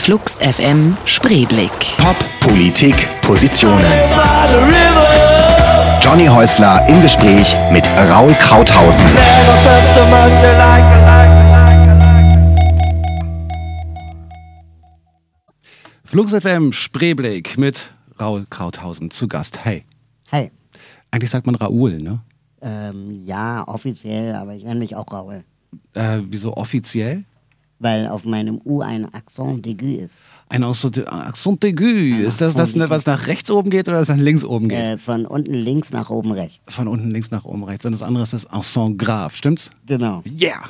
[0.00, 1.70] Flux FM Spreeblick.
[1.98, 3.84] Pop, Politik, Positionen.
[6.00, 9.06] Johnny Häusler im Gespräch mit Raul Krauthausen.
[16.04, 19.64] Flux FM Spreeblick mit Raul Krauthausen zu Gast.
[19.64, 19.84] Hey,
[20.32, 20.50] Hi.
[21.10, 22.20] eigentlich sagt man Raoul, ne?
[22.62, 25.44] Ähm, ja, offiziell, aber ich nenne mich auch Raul.
[25.94, 27.24] Äh, wieso offiziell?
[27.80, 30.18] Weil auf meinem U ein Accent d'aigu ist.
[30.48, 31.84] Ein Accent Accent aigu.
[31.84, 32.90] Ist das das, aigu.
[32.90, 34.78] was nach rechts oben geht oder das nach links oben geht?
[34.78, 36.60] Äh, von unten links nach oben rechts.
[36.72, 37.86] Von unten links nach oben rechts.
[37.86, 39.70] Und das andere ist das Accent grave, stimmt's?
[39.86, 40.22] Genau.
[40.26, 40.60] Yeah!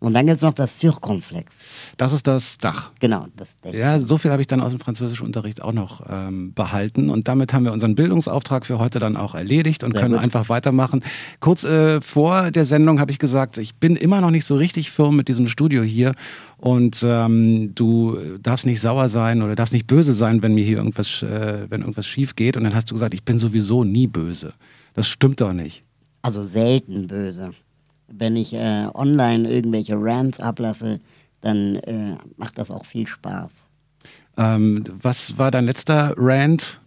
[0.00, 1.58] Und dann gibt es noch das Circonflex.
[1.98, 2.90] Das ist das Dach.
[3.00, 3.74] Genau, das Dech.
[3.74, 7.10] Ja, so viel habe ich dann aus dem Französischunterricht auch noch ähm, behalten.
[7.10, 10.22] Und damit haben wir unseren Bildungsauftrag für heute dann auch erledigt und Sehr können gut.
[10.22, 11.04] einfach weitermachen.
[11.40, 14.90] Kurz äh, vor der Sendung habe ich gesagt, ich bin immer noch nicht so richtig
[14.90, 16.14] firm mit diesem Studio hier.
[16.56, 20.78] Und ähm, du darfst nicht sauer sein oder darfst nicht böse sein, wenn mir hier
[20.78, 22.56] irgendwas, äh, wenn irgendwas schief geht.
[22.56, 24.54] Und dann hast du gesagt, ich bin sowieso nie böse.
[24.94, 25.82] Das stimmt doch nicht.
[26.22, 27.50] Also selten böse.
[28.12, 31.00] Wenn ich äh, online irgendwelche Rants ablasse,
[31.40, 33.66] dann äh, macht das auch viel Spaß.
[34.36, 36.80] Ähm, was war dein letzter Rant?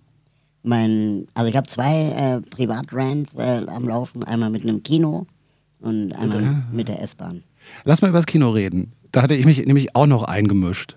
[0.64, 5.28] Mein, also ich habe zwei äh, Privatrants äh, am Laufen, einmal mit einem Kino
[5.82, 7.44] und einmal mit der S-Bahn.
[7.84, 8.94] Lass mal über das Kino reden.
[9.12, 10.96] Da hatte ich mich nämlich auch noch eingemischt.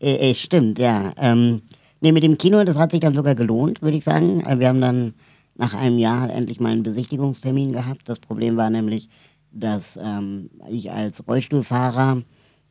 [0.00, 1.12] Äh, äh, stimmt, ja.
[1.16, 1.62] Ähm,
[2.00, 4.40] nee, mit dem Kino, das hat sich dann sogar gelohnt, würde ich sagen.
[4.42, 5.14] Äh, Wir haben dann
[5.56, 8.08] nach einem Jahr endlich mal einen Besichtigungstermin gehabt.
[8.08, 9.08] Das Problem war nämlich,
[9.52, 12.22] dass ähm, ich als Rollstuhlfahrer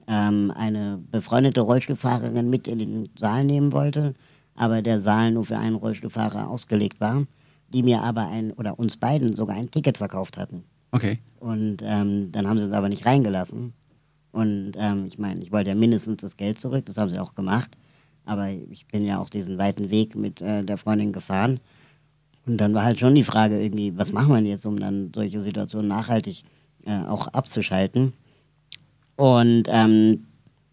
[0.08, 4.14] ähm, eine befreundete Rollstuhlfahrerin mit in den Saal nehmen wollte,
[4.56, 7.26] aber der Saal nur für einen Rollstuhlfahrer ausgelegt war,
[7.70, 10.64] die mir aber ein, oder uns beiden sogar ein Ticket verkauft hatten.
[10.92, 11.20] Okay.
[11.40, 13.74] Und ähm, dann haben sie uns aber nicht reingelassen.
[14.32, 17.36] Und ähm, ich meine, ich wollte ja mindestens das Geld zurück, das haben sie auch
[17.36, 17.72] gemacht.
[18.26, 21.60] Aber ich bin ja auch diesen weiten Weg mit äh, der Freundin gefahren.
[22.46, 25.42] Und dann war halt schon die Frage irgendwie, was machen wir jetzt, um dann solche
[25.42, 26.44] Situationen nachhaltig
[26.88, 28.14] äh, auch abzuschalten.
[29.16, 30.26] Und ähm,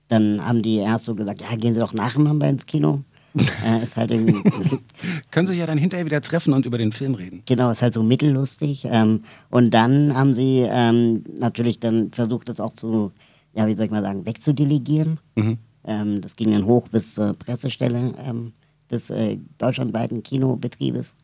[0.09, 3.03] dann haben die erst so gesagt, ja, gehen Sie doch nacheinander ins Kino.
[3.65, 4.11] äh, ist halt
[5.33, 7.43] Können sich ja dann hinterher wieder treffen und über den Film reden.
[7.47, 8.87] Genau, ist halt so mittellustig.
[8.89, 13.11] Ähm, und dann haben sie ähm, natürlich dann versucht, das auch zu,
[13.55, 15.19] ja, wie soll ich mal sagen, wegzudelegieren.
[15.35, 15.59] Mhm.
[15.85, 18.53] Ähm, das ging dann hoch bis zur Pressestelle ähm,
[18.89, 21.17] des äh, deutschlandweiten Kinobetriebes.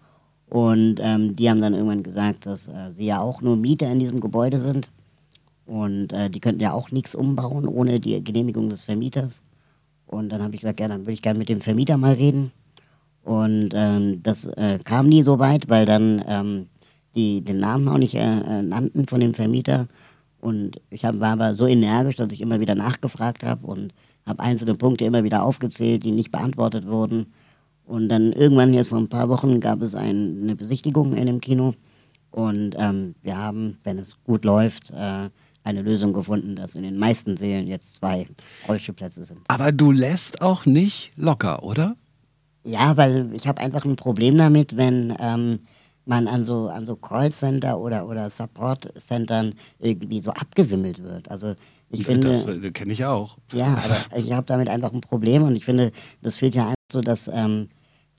[0.50, 4.00] Und ähm, die haben dann irgendwann gesagt, dass äh, sie ja auch nur Mieter in
[4.00, 4.90] diesem Gebäude sind.
[5.64, 9.42] Und äh, die könnten ja auch nichts umbauen ohne die Genehmigung des Vermieters.
[10.06, 12.50] Und dann habe ich gesagt, ja, dann würde ich gerne mit dem Vermieter mal reden.
[13.22, 16.66] Und ähm, das äh, kam nie so weit, weil dann ähm,
[17.14, 19.86] die den Namen auch nicht äh, äh, nannten von dem Vermieter.
[20.40, 23.92] Und ich hab, war aber so energisch, dass ich immer wieder nachgefragt habe und
[24.26, 27.26] habe einzelne Punkte immer wieder aufgezählt, die nicht beantwortet wurden.
[27.90, 31.40] Und dann irgendwann, jetzt vor ein paar Wochen, gab es ein, eine Besichtigung in dem
[31.40, 31.74] Kino.
[32.30, 35.28] Und ähm, wir haben, wenn es gut läuft, äh,
[35.64, 38.28] eine Lösung gefunden, dass in den meisten Sälen jetzt zwei
[38.68, 39.40] Rollstuhlplätze sind.
[39.48, 41.96] Aber du lässt auch nicht locker, oder?
[42.62, 45.58] Ja, weil ich habe einfach ein Problem damit, wenn ähm,
[46.04, 51.28] man an so, an so Callcenter oder, oder Support-Centern irgendwie so abgewimmelt wird.
[51.28, 51.56] Also
[51.90, 53.36] ich finde, das kenne ich auch.
[53.52, 55.90] ja, aber ich habe damit einfach ein Problem und ich finde,
[56.22, 57.68] das führt ja einfach so, dass ähm,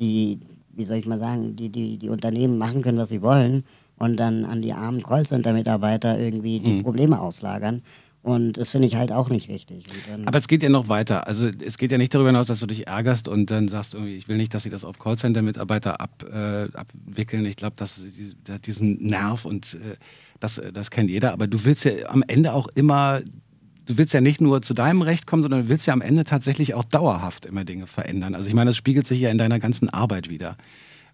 [0.01, 0.39] die,
[0.73, 3.63] wie soll ich mal sagen, die, die, die Unternehmen machen können, was sie wollen
[3.97, 6.83] und dann an die armen Callcenter-Mitarbeiter irgendwie die Mhm.
[6.83, 7.83] Probleme auslagern.
[8.23, 9.83] Und das finde ich halt auch nicht richtig.
[10.27, 11.25] Aber es geht ja noch weiter.
[11.27, 14.15] Also es geht ja nicht darüber hinaus, dass du dich ärgerst und dann sagst irgendwie,
[14.15, 17.45] ich will nicht, dass sie das auf Callcenter-Mitarbeiter ab, äh, abwickeln.
[17.47, 19.95] Ich glaube, dass die- diesen Nerv und äh,
[20.39, 21.33] das, das kennt jeder.
[21.33, 23.21] Aber du willst ja am Ende auch immer,
[23.91, 26.23] du willst ja nicht nur zu deinem Recht kommen, sondern du willst ja am Ende
[26.23, 28.35] tatsächlich auch dauerhaft immer Dinge verändern.
[28.35, 30.55] Also ich meine, das spiegelt sich ja in deiner ganzen Arbeit wieder.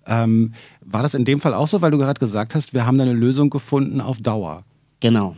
[0.05, 0.53] Ähm,
[0.85, 3.03] war das in dem Fall auch so, weil du gerade gesagt hast, wir haben da
[3.03, 4.63] eine Lösung gefunden auf Dauer?
[4.99, 5.35] genau.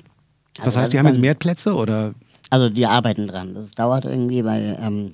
[0.55, 2.13] Das Also heißt, die haben jetzt mehr Plätze oder?
[2.49, 3.53] Also die arbeiten dran.
[3.53, 5.13] Das dauert irgendwie, weil ähm,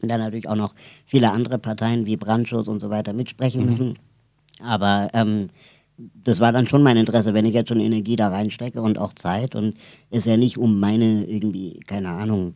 [0.00, 3.98] dann natürlich auch noch viele andere Parteien wie Brandschutz und so weiter mitsprechen müssen.
[4.64, 5.48] Aber ähm,
[5.98, 9.12] das war dann schon mein Interesse, wenn ich jetzt schon Energie da reinstecke und auch
[9.14, 9.76] Zeit und
[10.10, 12.54] es ja nicht um meine irgendwie, keine Ahnung,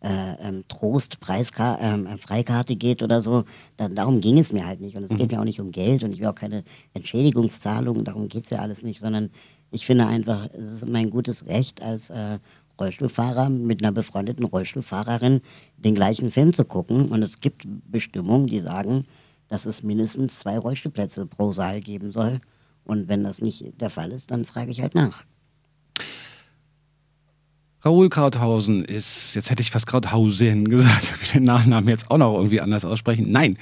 [0.00, 3.44] äh, ähm, Trost, Preiska ähm, äh, Freikarte geht oder so,
[3.78, 4.96] dann, darum ging es mir halt nicht.
[4.96, 6.62] Und es geht ja auch nicht um Geld und ich will auch keine
[6.92, 9.30] Entschädigungszahlungen, darum geht es ja alles nicht, sondern
[9.70, 12.38] ich finde einfach, es ist mein gutes Recht als äh,
[12.78, 15.40] Rollstuhlfahrer mit einer befreundeten Rollstuhlfahrerin
[15.78, 17.08] den gleichen Film zu gucken.
[17.08, 19.06] Und es gibt Bestimmungen, die sagen,
[19.48, 22.40] dass es mindestens zwei Rollstuhlplätze pro Saal geben soll.
[22.84, 25.24] Und wenn das nicht der Fall ist, dann frage ich halt nach.
[27.84, 32.34] Raoul Krauthausen ist, jetzt hätte ich fast Krauthausen gesagt, ich den Nachnamen jetzt auch noch
[32.34, 33.30] irgendwie anders aussprechen.
[33.30, 33.58] Nein,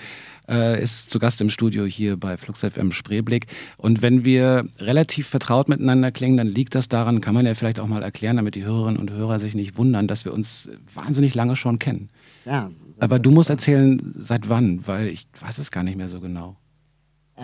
[0.48, 3.46] äh, ist zu Gast im Studio hier bei Flux FM Spreeblick.
[3.78, 7.80] Und wenn wir relativ vertraut miteinander klingen, dann liegt das daran, kann man ja vielleicht
[7.80, 11.34] auch mal erklären, damit die Hörerinnen und Hörer sich nicht wundern, dass wir uns wahnsinnig
[11.34, 12.08] lange schon kennen.
[12.44, 12.70] Ja.
[13.00, 16.56] Aber du musst erzählen, seit wann, weil ich weiß es gar nicht mehr so genau.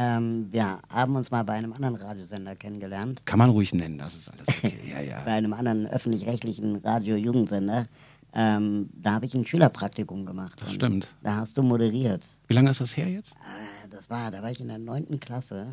[0.01, 3.23] Ähm, wir haben uns mal bei einem anderen Radiosender kennengelernt.
[3.25, 4.73] Kann man ruhig nennen, das ist alles okay.
[4.89, 5.23] Ja, ja.
[5.25, 7.89] bei einem anderen öffentlich-rechtlichen Radio-Jugendsender.
[8.33, 10.61] Ähm, da habe ich ein Schülerpraktikum gemacht.
[10.61, 11.09] Das stimmt.
[11.25, 12.23] Da hast du moderiert.
[12.47, 13.33] Wie lange ist das her jetzt?
[13.33, 15.67] Äh, das war, da war ich in der neunten Klasse.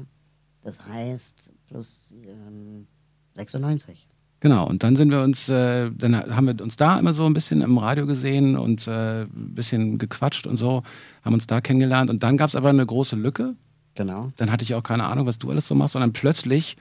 [0.64, 2.88] Das heißt plus ähm,
[3.36, 4.08] 96.
[4.40, 7.34] Genau, und dann sind wir uns, äh, dann haben wir uns da immer so ein
[7.34, 10.82] bisschen im Radio gesehen und äh, ein bisschen gequatscht und so,
[11.24, 12.10] haben uns da kennengelernt.
[12.10, 13.56] Und dann gab es aber eine große Lücke.
[13.96, 14.32] Genau.
[14.38, 16.78] Dann hatte ich auch keine Ahnung, was du alles so machst, und dann plötzlich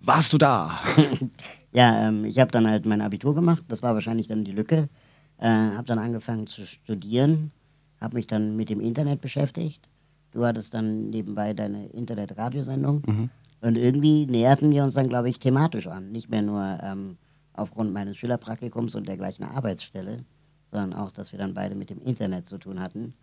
[0.00, 0.78] warst du da.
[1.72, 3.62] Ja, ähm, ich habe dann halt mein Abitur gemacht.
[3.68, 4.88] Das war wahrscheinlich dann die Lücke.
[5.38, 7.52] Äh, habe dann angefangen zu studieren,
[8.00, 9.88] habe mich dann mit dem Internet beschäftigt.
[10.32, 13.02] Du hattest dann nebenbei deine Internet-Radiosendung.
[13.60, 16.10] Und irgendwie näherten wir uns dann, glaube ich, thematisch an.
[16.10, 17.16] Nicht mehr nur ähm,
[17.52, 20.24] aufgrund meines Schülerpraktikums und der gleichen Arbeitsstelle,
[20.70, 23.14] sondern auch, dass wir dann beide mit dem Internet zu tun hatten.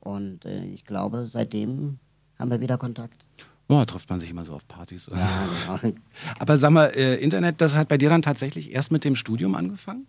[0.00, 1.98] Und äh, ich glaube, seitdem
[2.38, 3.26] haben wir wieder Kontakt.
[3.68, 5.10] Boah, trifft man sich immer so auf Partys.
[5.10, 5.94] Ja, genau.
[6.38, 9.54] Aber sag mal, äh, Internet, das hat bei dir dann tatsächlich erst mit dem Studium
[9.54, 10.06] angefangen?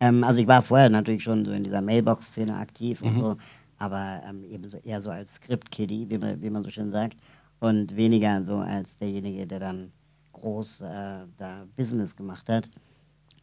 [0.00, 3.36] Ähm, also ich war vorher natürlich schon so in dieser Mailbox-Szene aktiv und so,
[3.78, 7.18] aber ähm, eben so eher so als Script-Kiddie, wie man, wie man so schön sagt,
[7.60, 9.92] und weniger so als derjenige, der dann
[10.32, 12.68] groß äh, da Business gemacht hat.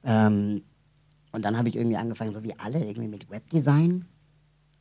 [0.04, 0.64] Ähm,
[1.32, 4.06] und dann habe ich irgendwie angefangen, so wie alle, irgendwie mit Webdesign.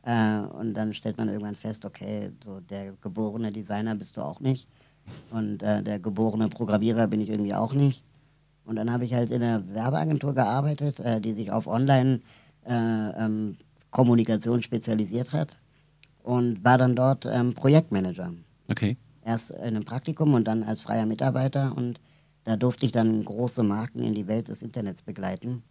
[0.04, 4.40] Äh, und dann stellt man irgendwann fest, okay, so der geborene Designer bist du auch
[4.40, 4.68] nicht.
[5.30, 8.04] Und äh, der geborene Programmierer bin ich irgendwie auch nicht.
[8.64, 15.32] Und dann habe ich halt in einer Werbeagentur gearbeitet, äh, die sich auf Online-Kommunikation spezialisiert
[15.32, 15.58] hat.
[16.22, 18.32] Und war dann dort ähm, Projektmanager.
[18.68, 18.96] Okay.
[19.24, 21.76] Erst in einem Praktikum und dann als freier Mitarbeiter.
[21.76, 21.98] Und
[22.44, 25.64] da durfte ich dann große Marken in die Welt des Internets begleiten.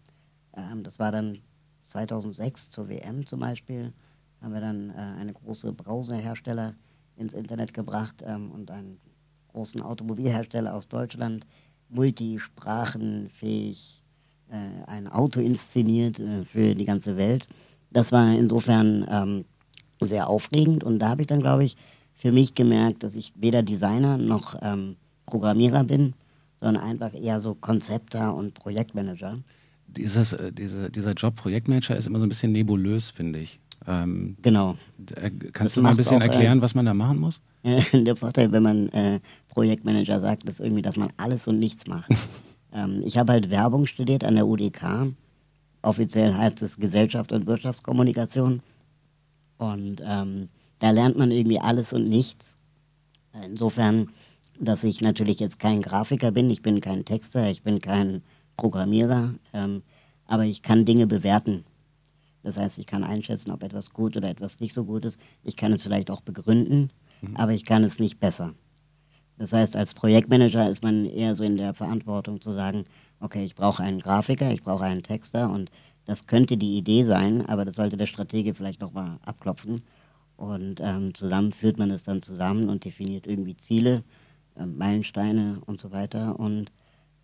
[0.55, 1.39] Ähm, das war dann
[1.87, 3.93] 2006 zur WM zum Beispiel.
[4.41, 6.73] Haben wir dann äh, eine große Browserhersteller
[7.15, 8.97] ins Internet gebracht ähm, und einen
[9.49, 11.45] großen Automobilhersteller aus Deutschland,
[11.89, 14.01] multisprachenfähig,
[14.49, 17.47] äh, ein Auto inszeniert äh, für die ganze Welt.
[17.91, 19.45] Das war insofern ähm,
[19.99, 21.77] sehr aufregend und da habe ich dann, glaube ich,
[22.13, 24.95] für mich gemerkt, dass ich weder Designer noch ähm,
[25.25, 26.13] Programmierer bin,
[26.59, 29.39] sondern einfach eher so Konzepter und Projektmanager.
[29.87, 33.59] Dieses, äh, diese, dieser Job Projektmanager ist immer so ein bisschen nebulös, finde ich.
[33.87, 34.75] Ähm, Genau.
[35.15, 37.41] äh, kannst Das du mal ein bisschen auch, äh, erklären, was man da machen muss?
[37.93, 39.19] Der Vorteil, wenn man äh,
[39.49, 42.09] Projektmanager sagt, ist irgendwie, dass man alles und nichts macht.
[42.73, 45.13] ähm, ich habe halt Werbung studiert an der UDK.
[45.81, 48.61] Offiziell heißt es Gesellschaft und Wirtschaftskommunikation.
[49.57, 50.49] Und ähm,
[50.79, 52.55] da lernt man irgendwie alles und nichts.
[53.45, 54.09] Insofern,
[54.59, 58.21] dass ich natürlich jetzt kein Grafiker bin, ich bin kein Texter, ich bin kein
[58.57, 59.81] Programmierer, ähm,
[60.27, 61.63] aber ich kann Dinge bewerten.
[62.43, 65.19] Das heißt, ich kann einschätzen, ob etwas gut oder etwas nicht so gut ist.
[65.43, 66.91] Ich kann es vielleicht auch begründen,
[67.35, 68.55] aber ich kann es nicht besser.
[69.37, 72.85] Das heißt, als Projektmanager ist man eher so in der Verantwortung zu sagen,
[73.19, 75.71] okay, ich brauche einen Grafiker, ich brauche einen Texter und
[76.05, 79.83] das könnte die Idee sein, aber das sollte der Stratege vielleicht nochmal abklopfen.
[80.35, 84.03] Und ähm, zusammen führt man es dann zusammen und definiert irgendwie Ziele,
[84.57, 86.39] ähm, Meilensteine und so weiter.
[86.39, 86.71] Und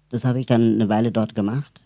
[0.10, 1.82] das habe ich dann eine Weile dort gemacht,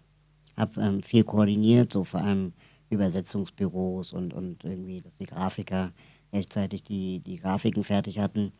[0.58, 2.54] habe ähm, viel koordiniert, so vor allem
[2.92, 5.92] Übersetzungsbüros und, und irgendwie, dass die Grafiker
[6.32, 8.52] rechtzeitig die, die Grafiken fertig hatten.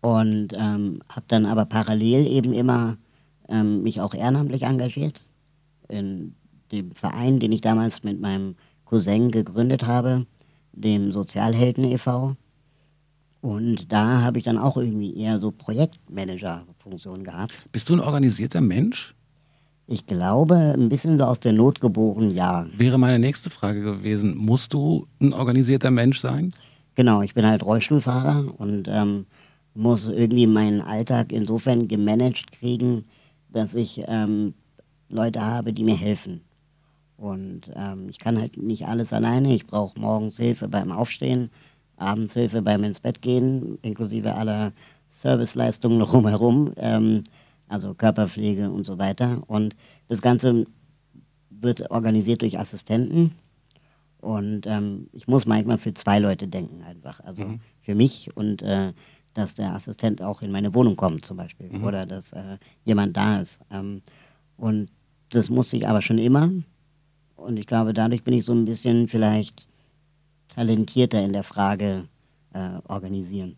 [0.00, 2.96] Und ähm, habe dann aber parallel eben immer
[3.48, 5.20] ähm, mich auch ehrenamtlich engagiert
[5.88, 6.34] in
[6.72, 8.54] dem Verein, den ich damals mit meinem
[8.84, 10.26] Cousin gegründet habe,
[10.72, 12.36] dem Sozialhelden e.V.
[13.40, 17.52] Und da habe ich dann auch irgendwie eher so Projektmanager-Funktion gehabt.
[17.72, 19.15] Bist du ein organisierter Mensch?
[19.88, 22.66] Ich glaube, ein bisschen so aus der Not geboren, ja.
[22.76, 24.36] Wäre meine nächste Frage gewesen.
[24.36, 26.52] Musst du ein organisierter Mensch sein?
[26.96, 29.26] Genau, ich bin halt Rollstuhlfahrer und ähm,
[29.74, 33.04] muss irgendwie meinen Alltag insofern gemanagt kriegen,
[33.52, 34.54] dass ich ähm,
[35.08, 36.40] Leute habe, die mir helfen.
[37.16, 39.54] Und ähm, ich kann halt nicht alles alleine.
[39.54, 41.50] Ich brauche morgens Hilfe beim Aufstehen,
[41.96, 44.72] abends Hilfe beim ins Bett gehen, inklusive aller
[45.10, 47.22] Serviceleistungen drumherum, ähm,
[47.68, 49.42] also Körperpflege und so weiter.
[49.46, 49.76] Und
[50.08, 50.64] das Ganze
[51.50, 53.32] wird organisiert durch Assistenten.
[54.20, 57.20] Und ähm, ich muss manchmal für zwei Leute denken einfach.
[57.20, 57.42] Also
[57.80, 58.92] für mich und äh,
[59.34, 61.70] dass der Assistent auch in meine Wohnung kommt zum Beispiel.
[61.84, 63.60] Oder dass äh, jemand da ist.
[63.70, 64.02] Ähm,
[64.56, 64.88] und
[65.30, 66.50] das musste ich aber schon immer.
[67.36, 69.66] Und ich glaube, dadurch bin ich so ein bisschen vielleicht
[70.48, 72.08] talentierter in der Frage
[72.54, 73.56] äh, organisieren.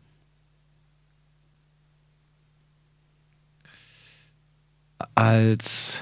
[5.14, 6.00] Als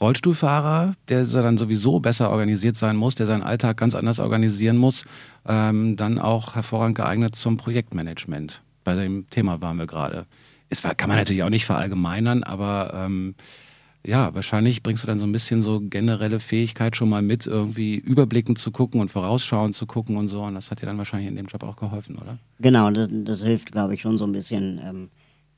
[0.00, 5.04] Rollstuhlfahrer, der dann sowieso besser organisiert sein muss, der seinen Alltag ganz anders organisieren muss,
[5.46, 8.60] ähm, dann auch hervorragend geeignet zum Projektmanagement.
[8.82, 10.26] Bei dem Thema waren wir gerade.
[10.68, 13.34] Es kann man natürlich auch nicht verallgemeinern, aber ähm,
[14.06, 17.94] ja, wahrscheinlich bringst du dann so ein bisschen so generelle Fähigkeit schon mal mit, irgendwie
[17.94, 20.42] überblickend zu gucken und vorausschauend zu gucken und so.
[20.42, 22.36] Und das hat dir dann wahrscheinlich in dem Job auch geholfen, oder?
[22.60, 24.80] Genau, das, das hilft, glaube ich, schon so ein bisschen.
[24.84, 25.10] Ähm,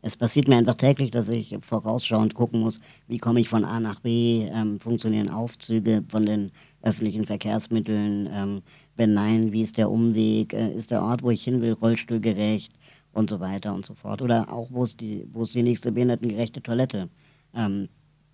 [0.07, 3.81] es passiert mir einfach täglich, dass ich vorausschauend gucken muss, wie komme ich von A
[3.81, 8.63] nach B, ähm, funktionieren Aufzüge von den öffentlichen Verkehrsmitteln, ähm,
[8.95, 12.73] wenn nein, wie ist der Umweg, äh, ist der Ort, wo ich hin will, rollstuhlgerecht
[13.15, 14.23] und so weiter und so fort.
[14.23, 17.09] Oder auch, wo ist die, wo ist die nächste behindertengerechte Toilette?
[17.53, 17.89] Ähm,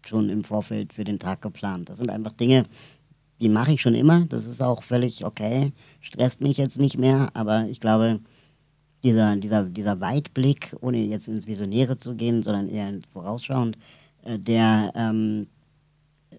[0.06, 1.88] schon im Vorfeld für den Tag geplant.
[1.88, 2.64] Das sind einfach Dinge,
[3.40, 4.26] die mache ich schon immer.
[4.26, 5.72] Das ist auch völlig okay.
[6.02, 8.20] Stresst mich jetzt nicht mehr, aber ich glaube,
[9.02, 13.76] dieser, dieser, dieser Weitblick, ohne jetzt ins Visionäre zu gehen, sondern eher vorausschauend,
[14.24, 15.46] äh, der ähm,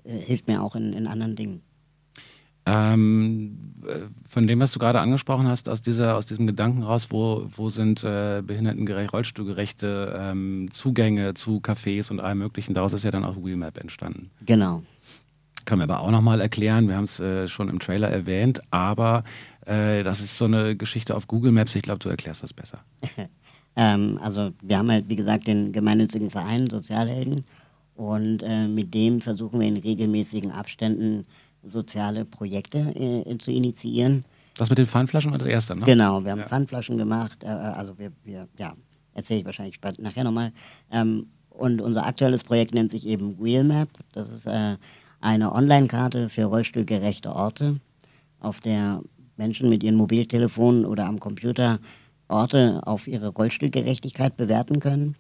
[0.04, 1.62] äh, hilft mir auch in, in anderen Dingen.
[2.66, 7.08] Ähm, äh, von dem, was du gerade angesprochen hast, aus, dieser, aus diesem Gedanken raus,
[7.10, 13.04] wo, wo sind äh, behindertengerecht, rollstuhlgerechte ähm, Zugänge zu Cafés und allem Möglichen, daraus ist
[13.04, 14.32] ja dann auch Wheelmap entstanden.
[14.46, 14.84] Genau.
[15.66, 19.24] Können wir aber auch nochmal erklären, wir haben es äh, schon im Trailer erwähnt, aber
[19.66, 22.80] äh, das ist so eine Geschichte auf Google Maps, ich glaube, du erklärst das besser.
[23.76, 27.46] ähm, also wir haben halt, wie gesagt, den gemeinnützigen Verein Sozialhelden
[27.96, 31.26] und äh, mit dem versuchen wir in regelmäßigen Abständen
[31.64, 34.26] soziale Projekte äh, zu initiieren.
[34.58, 35.86] Das mit den Pfandflaschen war das erste, ne?
[35.86, 36.48] Genau, wir haben ja.
[36.48, 38.74] Pfandflaschen gemacht, äh, also wir, wir ja,
[39.14, 40.52] erzähle ich wahrscheinlich nachher nochmal.
[40.92, 43.90] Ähm, und unser aktuelles Projekt nennt sich eben Wheelmap.
[44.14, 44.76] Das ist äh,
[45.24, 47.80] eine Online-Karte für rollstuhlgerechte Orte,
[48.42, 49.02] auf der
[49.38, 51.80] Menschen mit ihren Mobiltelefonen oder am Computer
[52.28, 55.16] Orte auf ihre Rollstuhlgerechtigkeit bewerten können.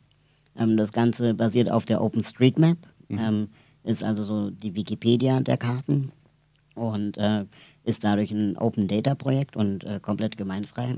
[0.57, 3.17] Ähm, das Ganze basiert auf der OpenStreetMap, mhm.
[3.17, 3.47] ähm,
[3.83, 6.11] ist also so die Wikipedia der Karten
[6.75, 7.45] und äh,
[7.85, 10.97] ist dadurch ein Open Data Projekt und äh, komplett gemeinfrei.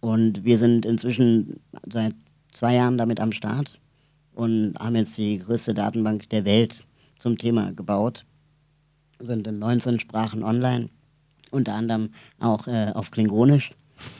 [0.00, 2.14] Und wir sind inzwischen seit
[2.52, 3.78] zwei Jahren damit am Start
[4.34, 6.84] und haben jetzt die größte Datenbank der Welt
[7.24, 8.26] zum Thema gebaut.
[9.18, 10.90] Sind in 19 Sprachen online,
[11.50, 13.70] unter anderem auch äh, auf Klingonisch,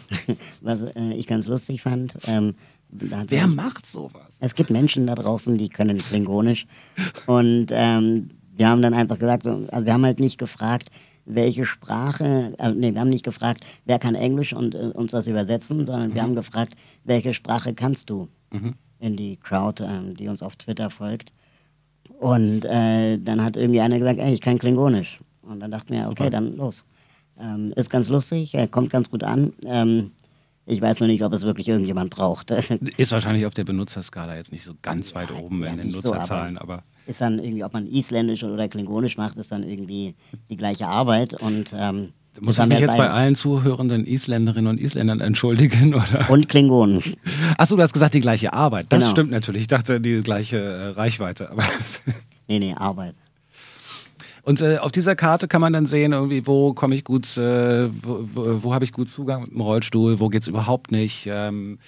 [0.63, 2.17] was äh, ich ganz lustig fand.
[2.27, 2.55] Ähm,
[2.89, 4.23] Wer macht sowas?
[4.41, 6.67] Es gibt Menschen da draußen, die können Klingonisch.
[7.27, 10.91] Und ähm, wir haben dann einfach gesagt, also wir haben halt nicht gefragt,
[11.27, 15.27] welche Sprache, äh, nee, wir haben nicht gefragt, wer kann Englisch und äh, uns das
[15.27, 16.15] übersetzen, sondern mhm.
[16.15, 18.77] wir haben gefragt, welche Sprache kannst du mhm.
[18.99, 21.35] in die Crowd, äh, die uns auf Twitter folgt.
[22.21, 25.21] Und äh, dann hat irgendwie einer gesagt, ey, ich kann Klingonisch.
[25.43, 26.31] Und dann dachten wir, okay, Super.
[26.31, 26.85] dann los.
[27.39, 29.53] Ähm, ist ganz lustig, er kommt ganz gut an.
[29.67, 30.13] Ähm,
[30.67, 32.51] ich weiß nur nicht, ob es wirklich irgendjemand braucht.
[32.97, 35.91] Ist wahrscheinlich auf der Benutzerskala jetzt nicht so ganz weit ja, oben ja, in den
[35.91, 39.63] Nutzerzahlen, so, aber, aber, Ist dann irgendwie, ob man Isländisch oder Klingonisch macht, ist dann
[39.63, 40.15] irgendwie
[40.49, 45.21] die gleiche Arbeit und ähm, muss ich mich jetzt bei allen zuhörenden Isländerinnen und Isländern
[45.21, 45.95] entschuldigen?
[45.95, 46.29] Oder?
[46.31, 47.03] Und Klingonen.
[47.59, 48.87] Achso, du hast gesagt, die gleiche Arbeit.
[48.89, 49.11] Das genau.
[49.11, 49.63] stimmt natürlich.
[49.63, 51.51] Ich dachte, die gleiche äh, Reichweite.
[51.51, 51.63] Aber
[52.49, 53.15] nee, nee, Arbeit.
[54.43, 57.89] Und äh, auf dieser Karte kann man dann sehen, irgendwie, wo komme ich gut, äh,
[58.05, 61.27] wo, wo, wo habe ich gut Zugang mit dem Rollstuhl, wo geht es überhaupt nicht.
[61.31, 61.79] Ähm.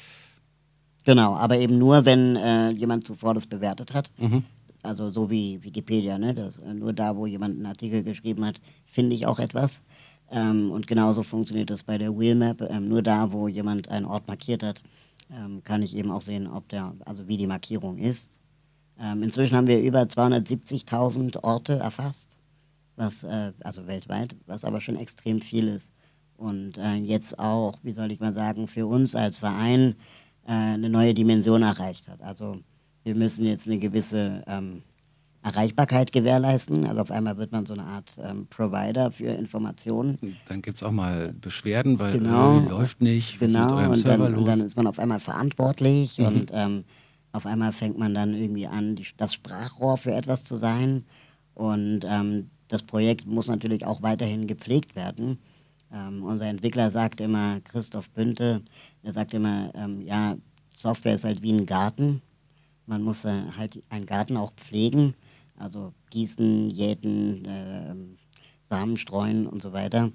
[1.05, 4.11] Genau, aber eben nur, wenn äh, jemand zuvor das bewertet hat.
[4.19, 4.43] Mhm.
[4.83, 6.33] Also so wie Wikipedia, ne?
[6.33, 9.83] Das, nur da, wo jemand einen Artikel geschrieben hat, finde ich auch etwas.
[10.31, 12.63] Ähm, und genauso funktioniert das bei der Wheelmap.
[12.63, 14.83] Ähm, nur da, wo jemand einen Ort markiert hat,
[15.31, 18.41] ähm, kann ich eben auch sehen, ob der, also wie die Markierung ist.
[18.99, 22.39] Ähm, inzwischen haben wir über 270.000 Orte erfasst
[22.97, 25.93] was, äh, also weltweit, was aber schon extrem viel ist.
[26.37, 29.95] Und äh, jetzt auch, wie soll ich mal sagen, für uns als Verein
[30.47, 32.21] äh, eine neue Dimension erreicht hat.
[32.23, 32.57] Also
[33.05, 34.83] wir müssen jetzt eine gewisse ähm,
[35.47, 36.85] Erreichbarkeit gewährleisten.
[36.87, 40.37] Also auf einmal wird man so eine Art ähm, Provider für Informationen.
[40.49, 43.39] Dann gibt es auch mal Beschwerden, weil genau, äh, läuft nicht.
[43.39, 46.27] Genau, und dann, und dann, ist man auf einmal verantwortlich mhm.
[46.27, 46.85] und ähm,
[47.31, 51.05] auf einmal fängt man dann irgendwie an, die, das Sprachrohr für etwas zu sein.
[51.55, 55.39] Und ähm, das Projekt muss natürlich auch weiterhin gepflegt werden.
[55.93, 58.63] Ähm, unser Entwickler sagt immer, Christoph Bünte,
[59.05, 60.35] der sagt immer, ähm, ja,
[60.75, 62.21] Software ist halt wie ein Garten.
[62.87, 65.15] Man muss äh, halt einen Garten auch pflegen,
[65.57, 67.95] also gießen, jäten, äh,
[68.65, 70.11] Samen streuen und so weiter.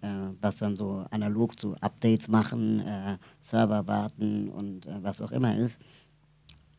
[0.00, 5.32] Äh, was dann so analog zu Updates machen, äh, Server warten und äh, was auch
[5.32, 5.80] immer ist.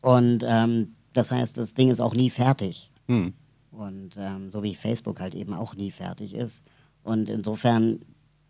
[0.00, 2.90] Und ähm, das heißt, das Ding ist auch nie fertig.
[3.06, 3.34] Hm.
[3.72, 6.64] Und ähm, so wie Facebook halt eben auch nie fertig ist.
[7.02, 8.00] Und insofern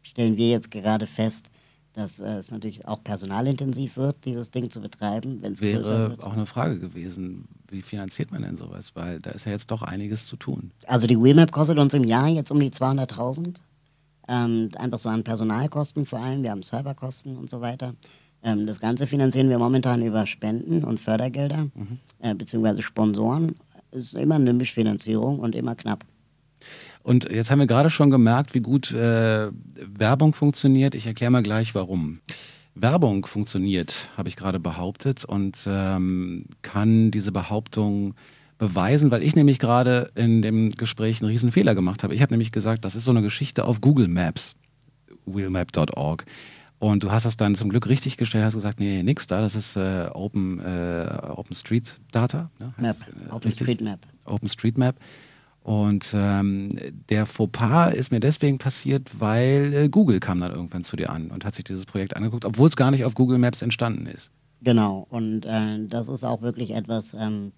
[0.03, 1.51] stellen wir jetzt gerade fest,
[1.95, 6.23] dass äh, es natürlich auch personalintensiv wird, dieses Ding zu betreiben, wenn es größer Wäre
[6.23, 8.93] auch eine Frage gewesen, wie finanziert man denn sowas?
[8.95, 10.73] Weil da ist ja jetzt doch einiges zu tun.
[10.87, 13.57] Also die Wheelmap kostet uns im Jahr jetzt um die 200.000.
[14.27, 16.43] Ähm, einfach so an Personalkosten vor allem.
[16.43, 17.95] Wir haben Serverkosten und so weiter.
[18.43, 21.69] Ähm, das Ganze finanzieren wir momentan über Spenden und Fördergelder,
[22.21, 23.57] äh, beziehungsweise Sponsoren.
[23.93, 26.05] Ist immer eine Mischfinanzierung und immer knapp.
[27.05, 29.51] Und jetzt haben wir gerade schon gemerkt, wie gut äh,
[29.99, 30.95] Werbung funktioniert.
[30.95, 32.21] Ich erkläre mal gleich, warum.
[32.75, 38.15] Werbung funktioniert, habe ich gerade behauptet und ähm, kann diese Behauptung
[38.57, 42.15] beweisen, weil ich nämlich gerade in dem Gespräch einen riesen Fehler gemacht habe.
[42.15, 44.57] Ich habe nämlich gesagt, das ist so eine Geschichte auf Google Maps,
[45.27, 46.25] wheelmap.org.
[46.79, 49.55] Und du hast das dann zum Glück richtig gestellt, hast gesagt, nee, nix da, das
[49.55, 52.51] ist äh, Open, äh, Street Data.
[52.59, 52.73] Ne?
[52.79, 52.97] Map,
[53.29, 54.01] äh, OpenStreetMap.
[54.25, 54.97] OpenStreetMap.
[55.64, 56.78] Und ähm,
[57.09, 61.30] der Fauxpas ist mir deswegen passiert, weil äh, Google kam dann irgendwann zu dir an
[61.30, 64.30] und hat sich dieses Projekt angeguckt, obwohl es gar nicht auf Google Maps entstanden ist.
[64.61, 67.52] Genau, und äh, das ist auch wirklich etwas, ähm,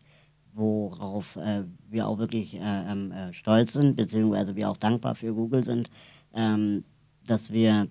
[0.54, 5.34] worauf äh, wir auch wirklich äh, ähm, äh, stolz sind, beziehungsweise wir auch dankbar für
[5.34, 5.90] Google sind,
[6.32, 6.84] ähm,
[7.26, 7.88] dass wir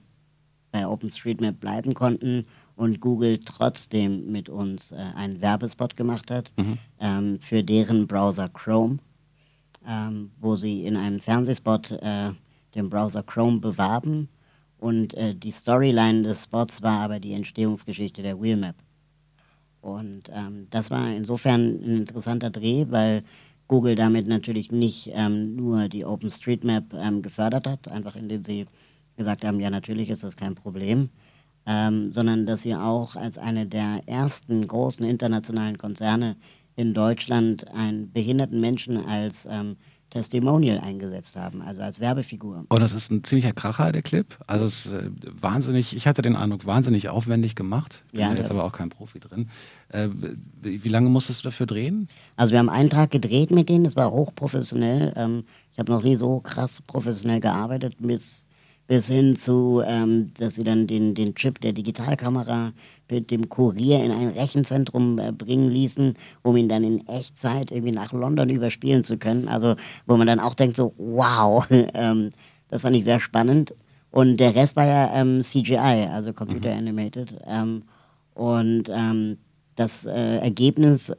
[0.71, 2.43] bei OpenStreetMap bleiben konnten
[2.77, 6.53] und Google trotzdem mit uns äh, einen Werbespot gemacht hat
[7.01, 8.99] ähm, für deren Browser Chrome,
[9.87, 12.31] ähm, wo sie in einem Fernsehspot äh,
[12.73, 14.29] den Browser Chrome bewarben
[14.77, 18.75] und äh, die Storyline des Spots war aber die Entstehungsgeschichte der Wheelmap.
[19.81, 23.23] Und ähm, das war insofern ein interessanter Dreh, weil
[23.67, 28.65] Google damit natürlich nicht ähm, nur die OpenStreetMap ähm, gefördert hat, einfach indem sie
[29.15, 31.09] gesagt haben, ja natürlich ist das kein Problem,
[31.65, 36.35] ähm, sondern dass sie auch als eine der ersten großen internationalen Konzerne
[36.75, 39.77] in Deutschland einen behinderten Menschen als ähm,
[40.15, 42.63] Testimonial eingesetzt haben, also als Werbefigur.
[42.69, 44.37] Und das ist ein ziemlicher Kracher, der Clip.
[44.47, 45.09] Also es ist äh,
[45.41, 48.03] wahnsinnig, ich hatte den Eindruck, wahnsinnig aufwendig gemacht.
[48.11, 48.51] Bin Ja, da jetzt ja.
[48.51, 49.49] aber auch kein Profi drin.
[49.89, 50.07] Äh,
[50.61, 52.07] wie, wie lange musstest du dafür drehen?
[52.37, 55.11] Also wir haben einen Tag gedreht mit denen, das war hochprofessionell.
[55.17, 58.45] Ähm, ich habe noch nie so krass professionell gearbeitet, bis,
[58.87, 62.71] bis hin zu, ähm, dass sie dann den, den Chip der Digitalkamera
[63.09, 66.13] mit dem Kurier in ein Rechenzentrum äh, bringen ließen,
[66.43, 69.47] um ihn dann in Echtzeit irgendwie nach London überspielen zu können.
[69.47, 72.29] Also wo man dann auch denkt so, wow, ähm,
[72.69, 73.73] das fand ich sehr spannend.
[74.11, 77.35] Und der Rest war ja ähm, CGI, also Computer Animated.
[77.45, 77.83] Ähm,
[78.33, 79.37] und ähm,
[79.75, 81.13] das äh, Ergebnis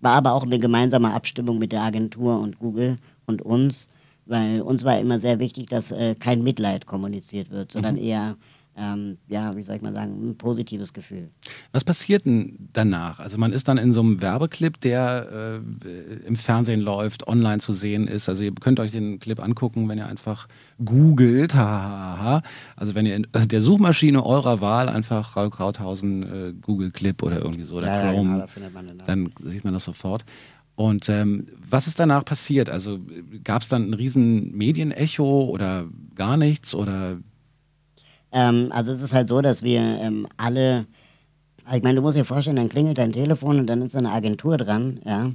[0.00, 3.88] war aber auch eine gemeinsame Abstimmung mit der Agentur und Google und uns,
[4.26, 8.36] weil uns war immer sehr wichtig, dass äh, kein Mitleid kommuniziert wird, sondern eher,
[8.76, 11.30] ähm, ja, wie soll ich mal sagen, ein positives Gefühl.
[11.72, 13.18] Was passiert denn danach?
[13.20, 17.74] Also man ist dann in so einem Werbeclip, der äh, im Fernsehen läuft, online zu
[17.74, 18.28] sehen ist.
[18.28, 20.48] Also ihr könnt euch den Clip angucken, wenn ihr einfach
[20.82, 21.54] googelt.
[21.54, 22.42] hahaha.
[22.76, 27.40] Also wenn ihr in der Suchmaschine eurer Wahl einfach Raul Krauthausen äh, Google Clip oder
[27.42, 29.28] irgendwie so oder Ja, ja, Chrome, genau, da dann.
[29.28, 30.24] dann sieht man das sofort.
[30.74, 32.70] Und ähm, was ist danach passiert?
[32.70, 32.98] Also
[33.44, 37.18] gab es dann ein riesen Medienecho oder gar nichts oder
[38.32, 40.86] Ähm, also es ist halt so, dass wir ähm, alle,
[41.64, 44.10] also ich meine, du musst dir vorstellen, dann klingelt dein Telefon und dann ist eine
[44.10, 45.30] Agentur dran, ja,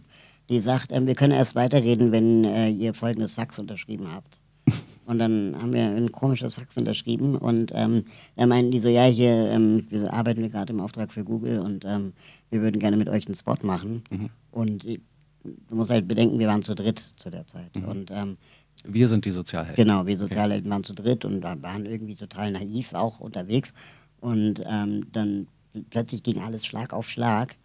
[0.49, 4.39] die sagt, ähm, wir können erst weiterreden, wenn äh, ihr folgendes Fax unterschrieben habt.
[5.05, 8.03] Und dann haben wir ein komisches Fax unterschrieben und ähm,
[8.35, 11.59] dann meinten die so, ja, hier ähm, wir arbeiten wir gerade im Auftrag für Google
[11.59, 12.11] und ähm,
[12.49, 14.03] wir würden gerne mit euch einen Spot machen.
[14.51, 14.99] Und äh,
[15.43, 17.71] du musst halt bedenken, wir waren zu dritt zu der Zeit.
[17.87, 18.35] Und ähm,
[18.85, 19.83] wir sind die Sozialhelden?
[19.83, 23.73] Genau, wir Sozialhelden waren zu dritt und waren irgendwie total naiv auch unterwegs.
[24.19, 25.47] Und ähm, dann
[25.89, 27.55] plötzlich ging alles Schlag auf Schlag.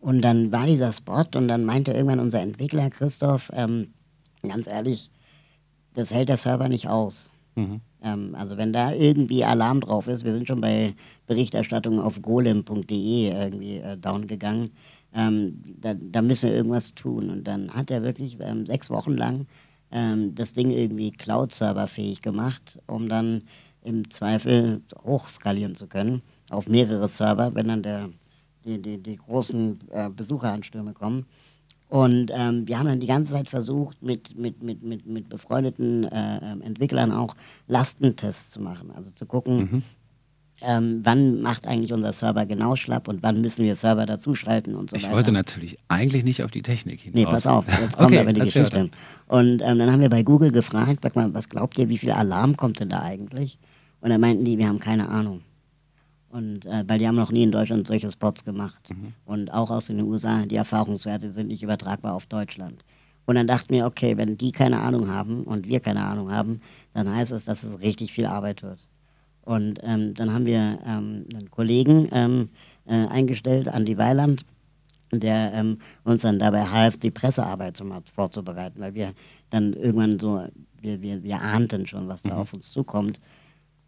[0.00, 3.88] Und dann war dieser Spot und dann meinte irgendwann unser Entwickler Christoph, ähm,
[4.42, 5.10] ganz ehrlich,
[5.92, 7.32] das hält der Server nicht aus.
[7.54, 7.80] Mhm.
[8.02, 10.94] Ähm, also wenn da irgendwie Alarm drauf ist, wir sind schon bei
[11.26, 14.70] Berichterstattungen auf golem.de irgendwie äh, down gegangen,
[15.12, 17.28] ähm, da, da müssen wir irgendwas tun.
[17.28, 19.46] Und dann hat er wirklich ähm, sechs Wochen lang
[19.92, 23.42] ähm, das Ding irgendwie Cloud-Server-fähig gemacht, um dann
[23.82, 28.10] im Zweifel hochskalieren zu können auf mehrere Server, wenn dann der,
[28.64, 31.26] die, die, die großen äh, Besucheranstürme kommen.
[31.88, 36.04] Und ähm, wir haben dann die ganze Zeit versucht, mit, mit, mit, mit, mit befreundeten
[36.04, 37.34] äh, ähm, Entwicklern auch
[37.66, 38.92] Lastentests zu machen.
[38.92, 39.82] Also zu gucken,
[40.62, 44.90] ähm, wann macht eigentlich unser Server genau schlapp und wann müssen wir Server dazuschalten und
[44.90, 45.14] so Ich weiter.
[45.14, 47.14] wollte natürlich eigentlich nicht auf die Technik hinaus.
[47.14, 48.90] Nee, pass auf, jetzt kommt Okay, aber die Geschichte.
[49.26, 52.10] Und ähm, dann haben wir bei Google gefragt, sag mal, was glaubt ihr, wie viel
[52.10, 53.58] Alarm kommt denn da eigentlich?
[54.00, 55.42] Und dann meinten die, wir haben keine Ahnung.
[56.30, 58.80] Und äh, weil die haben noch nie in Deutschland solche Spots gemacht.
[58.88, 59.14] Mhm.
[59.24, 62.84] Und auch aus den USA, die Erfahrungswerte sind nicht übertragbar auf Deutschland.
[63.26, 66.60] Und dann dachten wir, okay, wenn die keine Ahnung haben und wir keine Ahnung haben,
[66.92, 68.86] dann heißt es, dass es richtig viel Arbeit wird.
[69.50, 72.50] Und ähm, dann haben wir ähm, einen Kollegen ähm,
[72.86, 74.44] äh, eingestellt, Andi Weiland,
[75.10, 79.12] der ähm, uns dann dabei half, die Pressearbeit zum, vorzubereiten, weil wir
[79.50, 80.44] dann irgendwann so,
[80.80, 83.20] wir, wir, wir ahnten schon, was da auf uns zukommt.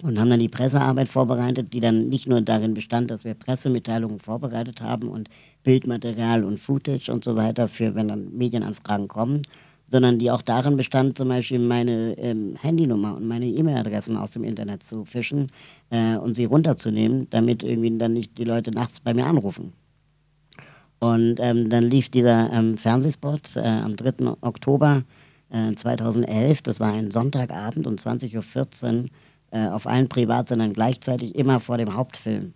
[0.03, 4.18] Und haben dann die Pressearbeit vorbereitet, die dann nicht nur darin bestand, dass wir Pressemitteilungen
[4.18, 5.29] vorbereitet haben und
[5.62, 9.42] Bildmaterial und Footage und so weiter für, wenn dann Medienanfragen kommen,
[9.92, 14.42] sondern die auch darin bestand, zum Beispiel meine ähm, Handynummer und meine E-Mail-Adressen aus dem
[14.42, 15.48] Internet zu fischen
[15.90, 19.74] äh, und sie runterzunehmen, damit irgendwie dann nicht die Leute nachts bei mir anrufen.
[20.98, 24.35] Und ähm, dann lief dieser ähm, Fernsehspot äh, am 3.
[24.40, 25.02] Oktober
[25.50, 29.07] äh, 2011, das war ein Sonntagabend um 20.14 Uhr
[29.50, 32.55] äh, auf allen Privatsendern gleichzeitig immer vor dem Hauptfilm.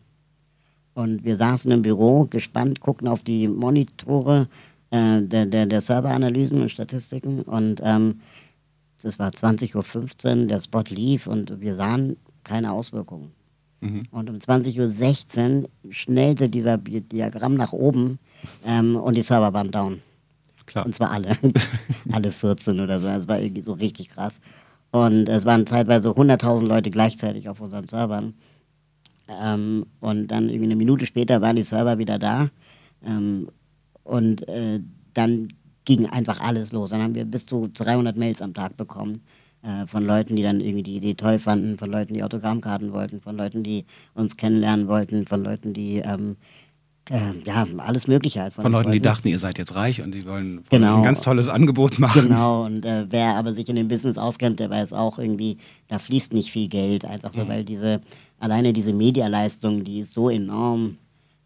[0.94, 4.49] Und wir saßen im Büro, gespannt, guckten auf die Monitore
[4.97, 7.43] äh, der, der, der Serveranalysen und Statistiken.
[7.43, 8.21] Und ähm,
[9.03, 13.33] das war 20.15 Uhr, der Spot lief und wir sahen keine Auswirkungen.
[13.81, 14.03] Mhm.
[14.11, 18.19] Und um 20.16 Uhr schnellte dieser Diagramm nach oben
[18.65, 20.01] ähm, und die Server waren down.
[20.65, 20.87] Klar.
[20.87, 21.37] Und zwar alle.
[22.13, 23.07] alle 14 oder so.
[23.07, 24.41] Das war irgendwie so richtig krass.
[24.91, 28.35] Und es waren zeitweise 100.000 Leute gleichzeitig auf unseren Servern.
[29.29, 32.49] Ähm, und dann irgendwie eine Minute später waren die Server wieder da.
[33.05, 33.49] Ähm,
[34.07, 34.81] und äh,
[35.14, 35.49] dann
[35.85, 36.90] ging einfach alles los.
[36.90, 39.23] Dann haben wir bis zu 300 Mails am Tag bekommen
[39.62, 43.21] äh, von Leuten, die dann irgendwie die Idee toll fanden, von Leuten, die Autogrammkarten wollten,
[43.21, 46.37] von Leuten, die uns kennenlernen wollten, von Leuten, die ähm,
[47.09, 48.53] äh, ja, alles Mögliche halt.
[48.53, 50.97] Von, von Leuten, die dachten, ihr seid jetzt reich und die wollen genau.
[50.97, 52.23] ein ganz tolles Angebot machen.
[52.23, 55.99] Genau, und äh, wer aber sich in dem Business auskennt, der weiß auch irgendwie, da
[55.99, 57.49] fließt nicht viel Geld, einfach so, mhm.
[57.49, 58.01] weil diese,
[58.40, 60.99] alleine diese Medialeistung, die ist so enorm,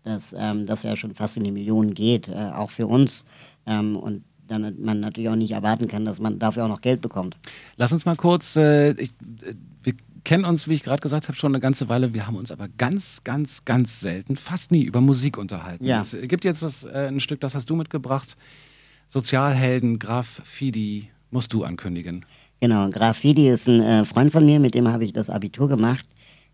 [0.05, 3.25] dass ähm, das ja schon fast in die Millionen geht, äh, auch für uns.
[3.67, 7.01] Ähm, und dann man natürlich auch nicht erwarten kann, dass man dafür auch noch Geld
[7.01, 7.37] bekommt.
[7.77, 9.11] Lass uns mal kurz, äh, ich,
[9.43, 12.15] äh, wir kennen uns, wie ich gerade gesagt habe, schon eine ganze Weile.
[12.15, 15.85] Wir haben uns aber ganz, ganz, ganz selten, fast nie über Musik unterhalten.
[15.85, 16.01] Ja.
[16.01, 18.37] Es gibt jetzt das, äh, ein Stück, das hast du mitgebracht.
[19.09, 22.25] Sozialhelden, Graf Fidi, musst du ankündigen.
[22.61, 25.69] Genau, Graf Fidi ist ein äh, Freund von mir, mit dem habe ich das Abitur
[25.69, 26.05] gemacht.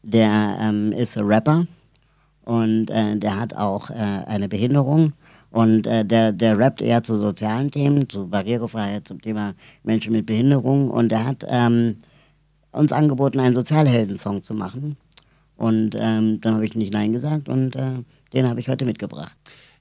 [0.03, 1.67] Der ähm, ist Rapper
[2.47, 5.15] und äh, der hat auch äh, eine Behinderung.
[5.51, 10.27] Und äh, der, der rappt eher zu sozialen Themen, zu Barrierefreiheit, zum Thema Menschen mit
[10.27, 10.89] Behinderung.
[10.89, 11.97] Und er hat ähm,
[12.71, 14.97] uns angeboten, einen Sozialhelden-Song zu machen.
[15.57, 19.37] Und ähm, dann habe ich nicht Nein gesagt und äh, den habe ich heute mitgebracht.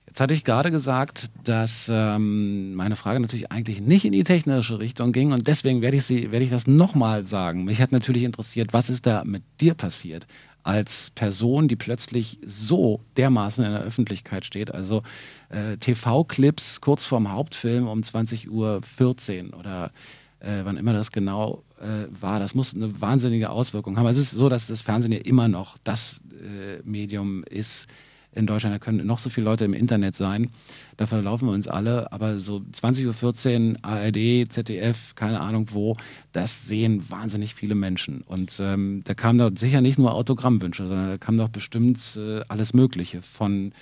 [0.07, 4.79] Jetzt hatte ich gerade gesagt, dass ähm, meine Frage natürlich eigentlich nicht in die technische
[4.79, 7.65] Richtung ging und deswegen werde ich, sie, werde ich das nochmal sagen.
[7.65, 10.25] Mich hat natürlich interessiert, was ist da mit dir passiert
[10.65, 14.73] als Person, die plötzlich so dermaßen in der Öffentlichkeit steht.
[14.73, 15.03] Also
[15.49, 19.91] äh, TV-Clips kurz vorm Hauptfilm um 20.14 Uhr oder
[20.39, 24.07] äh, wann immer das genau äh, war, das muss eine wahnsinnige Auswirkung haben.
[24.07, 27.85] Es ist so, dass das Fernsehen ja immer noch das äh, Medium ist
[28.35, 28.75] in Deutschland.
[28.75, 30.51] Da können noch so viele Leute im Internet sein.
[30.97, 32.11] Da verlaufen wir uns alle.
[32.11, 35.97] Aber so 20.14 Uhr, ARD, ZDF, keine Ahnung wo,
[36.31, 38.21] das sehen wahnsinnig viele Menschen.
[38.21, 42.41] Und ähm, da kamen dort sicher nicht nur Autogrammwünsche, sondern da kam doch bestimmt äh,
[42.47, 43.73] alles Mögliche, von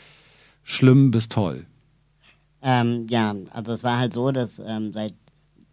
[0.63, 1.65] schlimm bis toll.
[2.61, 5.13] Ähm, ja, also es war halt so, dass ähm, seit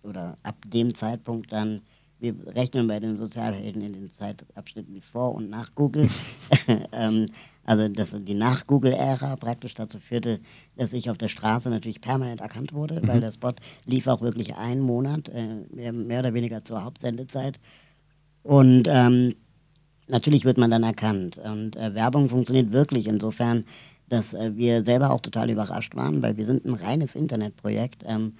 [0.03, 1.83] oder ab dem Zeitpunkt dann,
[2.19, 6.09] wir rechnen bei den Sozialhelden in den Zeitabschnitten vor und nach Google.
[6.93, 7.27] ähm,
[7.71, 10.41] also dass die Nach-Google-Ära praktisch dazu führte,
[10.75, 13.07] dass ich auf der Straße natürlich permanent erkannt wurde, mhm.
[13.07, 13.53] weil der Spot
[13.87, 17.61] lief auch wirklich einen Monat, äh, mehr, oder weniger zur Hauptsendezeit.
[18.43, 19.37] Und ähm,
[20.09, 21.39] natürlich wird man dann erkannt.
[21.39, 23.65] Und äh, Werbung funktioniert wirklich insofern,
[24.09, 28.03] dass äh, wir selber auch total überrascht waren, weil wir sind ein reines Internetprojekt.
[28.05, 28.33] Ähm,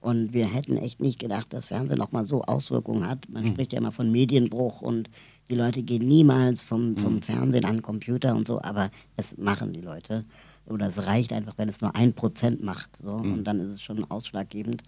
[0.00, 3.28] und wir hätten echt nicht gedacht, dass Fernsehen noch mal so Auswirkungen hat.
[3.28, 3.48] Man mhm.
[3.48, 5.10] spricht ja immer von Medienbruch und
[5.50, 7.22] die Leute gehen niemals vom, vom mhm.
[7.22, 10.24] Fernsehen an den Computer und so, aber es machen die Leute.
[10.66, 12.96] Oder es reicht einfach, wenn es nur ein Prozent macht.
[12.96, 13.34] So, mhm.
[13.34, 14.82] Und dann ist es schon ausschlaggebend.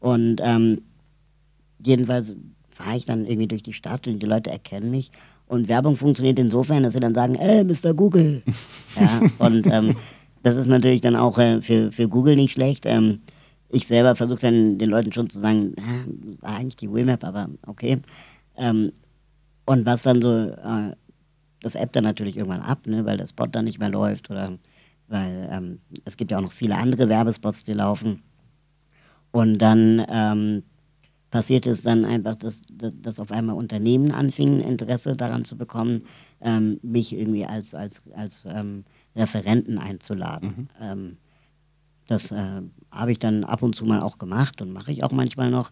[0.00, 0.82] Und ähm,
[1.82, 2.34] jedenfalls
[2.68, 5.10] fahre ich dann irgendwie durch die Stadt und die Leute erkennen mich.
[5.46, 7.94] Und Werbung funktioniert insofern, dass sie dann sagen, ey, Mr.
[7.94, 8.42] Google.
[8.96, 9.96] ja, und ähm,
[10.42, 12.84] das ist natürlich dann auch äh, für, für Google nicht schlecht.
[12.84, 13.20] Ähm,
[13.68, 15.74] ich selber versuche dann den Leuten schon zu sagen,
[16.40, 17.98] war eigentlich die Wheelmap, aber okay.
[18.56, 18.92] Ähm,
[19.64, 20.94] und was dann so, äh,
[21.60, 24.58] das ebbt dann natürlich irgendwann ab, ne, weil der Spot dann nicht mehr läuft oder
[25.08, 28.22] weil ähm, es gibt ja auch noch viele andere Werbespots, die laufen.
[29.30, 30.62] Und dann ähm,
[31.30, 36.02] passiert es dann einfach, dass, dass auf einmal Unternehmen anfingen, Interesse daran zu bekommen,
[36.40, 38.84] ähm, mich irgendwie als, als, als ähm,
[39.16, 40.48] Referenten einzuladen.
[40.48, 40.68] Mhm.
[40.80, 41.16] Ähm,
[42.06, 45.12] das äh, habe ich dann ab und zu mal auch gemacht und mache ich auch
[45.12, 45.70] manchmal noch.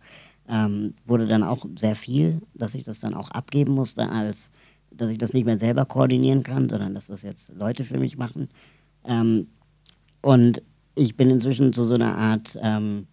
[0.50, 4.50] Ähm, wurde dann auch sehr viel, dass ich das dann auch abgeben musste, als
[4.90, 8.18] dass ich das nicht mehr selber koordinieren kann, sondern dass das jetzt Leute für mich
[8.18, 8.48] machen.
[9.04, 9.46] Ähm,
[10.22, 10.62] und
[10.96, 13.06] ich bin inzwischen zu so einer Art ähm,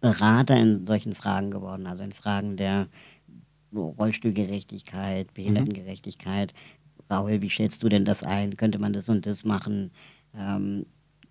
[0.00, 2.88] Berater in solchen Fragen geworden, also in Fragen der
[3.72, 6.52] Rollstuhlgerechtigkeit, Behindertengerechtigkeit.
[6.52, 7.14] Mhm.
[7.14, 8.56] Raul, wie schätzt du denn das ein?
[8.56, 9.90] Könnte man das und das machen?
[10.36, 10.86] Ähm,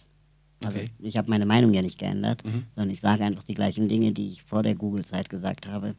[0.63, 0.91] Also okay.
[0.99, 2.63] ich habe meine Meinung ja nicht geändert, mhm.
[2.75, 5.95] sondern ich sage einfach die gleichen Dinge, die ich vor der Google-Zeit gesagt habe.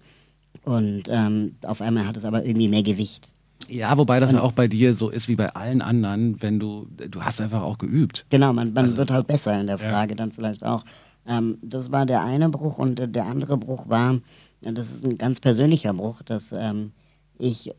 [0.64, 3.32] Und ähm, auf einmal hat es aber irgendwie mehr Gewicht.
[3.68, 6.88] Ja, wobei das ja auch bei dir so ist wie bei allen anderen, wenn du,
[7.10, 8.24] du hast einfach auch geübt.
[8.30, 10.16] Genau, man, man also, wird halt besser in der Frage ja.
[10.16, 10.84] dann vielleicht auch.
[11.26, 14.18] Ähm, das war der eine Bruch und der andere Bruch war,
[14.60, 16.92] das ist ein ganz persönlicher Bruch, dass ähm,
[17.38, 17.72] ich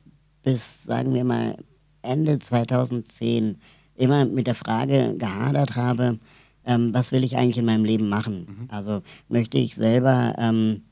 [0.43, 1.57] bis, sagen wir mal,
[2.01, 3.57] Ende 2010
[3.95, 6.19] immer mit der Frage gehadert habe,
[6.65, 8.47] ähm, was will ich eigentlich in meinem Leben machen?
[8.47, 8.67] Mhm.
[8.69, 10.83] Also möchte ich selber ähm,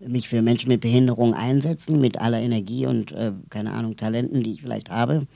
[0.00, 4.52] mich für Menschen mit Behinderung einsetzen, mit aller Energie und, äh, keine Ahnung, Talenten, die
[4.52, 5.26] ich vielleicht habe?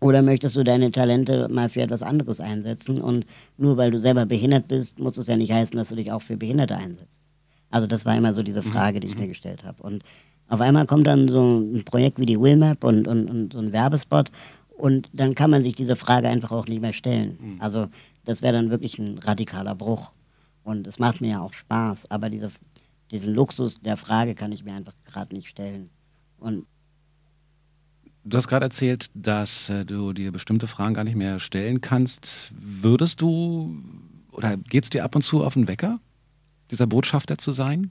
[0.00, 3.00] Oder möchtest du deine Talente mal für etwas anderes einsetzen?
[3.00, 3.26] Und
[3.56, 6.22] nur weil du selber behindert bist, muss es ja nicht heißen, dass du dich auch
[6.22, 7.22] für Behinderte einsetzt.
[7.70, 8.66] Also das war immer so diese mhm.
[8.66, 9.22] Frage, die ich mhm.
[9.22, 9.82] mir gestellt habe.
[9.82, 10.04] Und
[10.48, 13.72] auf einmal kommt dann so ein Projekt wie die Willmap und, und, und so ein
[13.72, 14.30] Werbespot
[14.70, 17.38] und dann kann man sich diese Frage einfach auch nicht mehr stellen.
[17.40, 17.56] Mhm.
[17.60, 17.88] Also
[18.24, 20.12] das wäre dann wirklich ein radikaler Bruch.
[20.62, 22.50] Und es macht mir ja auch Spaß, aber diese,
[23.10, 25.90] diesen Luxus der Frage kann ich mir einfach gerade nicht stellen.
[26.38, 26.66] Und
[28.24, 32.52] Du hast gerade erzählt, dass äh, du dir bestimmte Fragen gar nicht mehr stellen kannst.
[32.54, 33.74] Würdest du
[34.32, 35.98] oder geht es dir ab und zu auf den Wecker,
[36.70, 37.90] dieser Botschafter zu sein?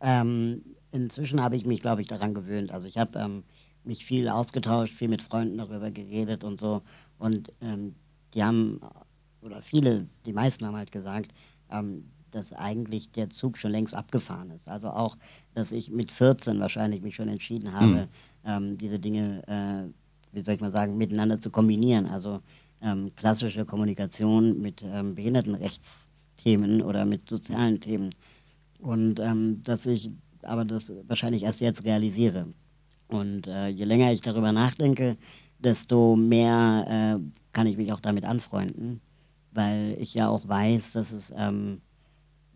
[0.00, 0.62] Ähm,
[0.92, 2.72] inzwischen habe ich mich, glaube ich, daran gewöhnt.
[2.72, 3.44] Also ich habe ähm,
[3.84, 6.82] mich viel ausgetauscht, viel mit Freunden darüber geredet und so.
[7.18, 7.94] Und ähm,
[8.34, 8.80] die haben,
[9.42, 11.32] oder viele, die meisten haben halt gesagt,
[11.70, 14.68] ähm, dass eigentlich der Zug schon längst abgefahren ist.
[14.68, 15.16] Also auch,
[15.54, 18.08] dass ich mit 14 wahrscheinlich mich schon entschieden habe,
[18.44, 18.76] mhm.
[18.76, 19.90] diese Dinge, äh,
[20.36, 22.04] wie soll ich mal sagen, miteinander zu kombinieren.
[22.04, 22.40] Also
[22.82, 28.10] ähm, klassische Kommunikation mit ähm, Behindertenrechtsthemen oder mit sozialen Themen.
[28.78, 29.16] Und
[29.64, 30.12] dass ich
[30.44, 32.46] aber das wahrscheinlich erst jetzt realisiere.
[33.08, 35.16] Und äh, je länger ich darüber nachdenke,
[35.58, 37.22] desto mehr äh,
[37.52, 39.00] kann ich mich auch damit anfreunden,
[39.52, 41.80] weil ich ja auch weiß, dass es ähm,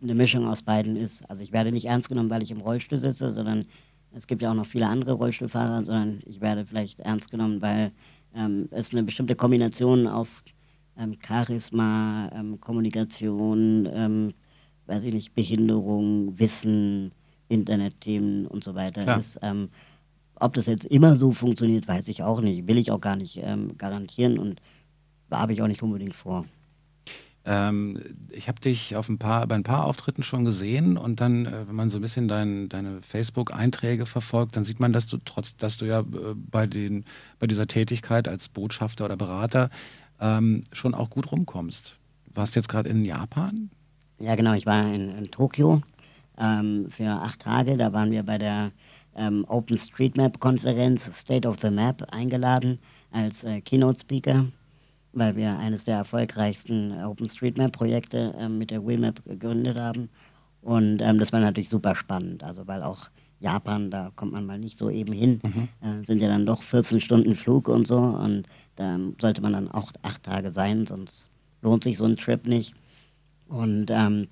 [0.01, 1.29] eine Mischung aus beiden ist.
[1.29, 3.65] Also ich werde nicht ernst genommen, weil ich im Rollstuhl sitze, sondern
[4.11, 7.91] es gibt ja auch noch viele andere Rollstuhlfahrer, sondern ich werde vielleicht ernst genommen, weil
[8.35, 10.43] ähm, es eine bestimmte Kombination aus
[10.97, 14.33] ähm, Charisma, ähm, Kommunikation, ähm,
[14.85, 17.11] weiß ich nicht, Behinderung, Wissen,
[17.53, 19.19] Internetthemen und so weiter Klar.
[19.19, 19.39] ist.
[19.41, 19.69] Ähm,
[20.35, 22.67] ob das jetzt immer so funktioniert, weiß ich auch nicht.
[22.67, 24.61] Will ich auch gar nicht ähm, garantieren und
[25.31, 26.45] habe ich auch nicht unbedingt vor.
[27.45, 31.45] Ähm, ich habe dich auf ein paar, bei ein paar Auftritten schon gesehen und dann,
[31.45, 35.17] äh, wenn man so ein bisschen dein, deine Facebook-Einträge verfolgt, dann sieht man, dass du
[35.23, 37.03] trotz, dass du ja äh, bei, den,
[37.39, 39.69] bei dieser Tätigkeit als Botschafter oder Berater
[40.21, 41.97] ähm, schon auch gut rumkommst.
[42.33, 43.69] Warst jetzt gerade in Japan?
[44.19, 44.53] Ja, genau.
[44.53, 45.81] Ich war in, in Tokio
[46.39, 47.77] ähm, für acht Tage.
[47.77, 48.71] Da waren wir bei der
[49.15, 52.79] ähm, OpenStreetMap-Konferenz State of the Map eingeladen
[53.11, 54.45] als äh, Keynote-Speaker.
[55.13, 60.09] weil wir eines der erfolgreichsten OpenStreetMap-Projekte ähm, mit der Wheelmap gegründet haben.
[60.61, 64.57] Und ähm, das war natürlich super spannend, also weil auch Japan, da kommt man mal
[64.57, 65.67] nicht so eben hin, mhm.
[65.81, 69.69] äh, sind ja dann doch 14 Stunden Flug und so und da sollte man dann
[69.69, 71.29] auch acht Tage sein, sonst
[71.61, 72.73] lohnt sich so ein Trip nicht.
[73.47, 74.27] Und ähm,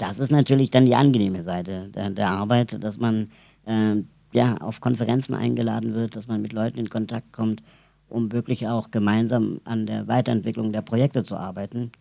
[0.00, 3.30] das ist natürlich dann die angenehme Seite der, der Arbeit, dass man
[3.66, 3.96] äh,
[4.32, 7.62] ja, auf Konferenzen eingeladen wird, dass man mit Leuten in Kontakt kommt,
[8.08, 11.92] um wirklich auch gemeinsam an der Weiterentwicklung der Projekte zu arbeiten.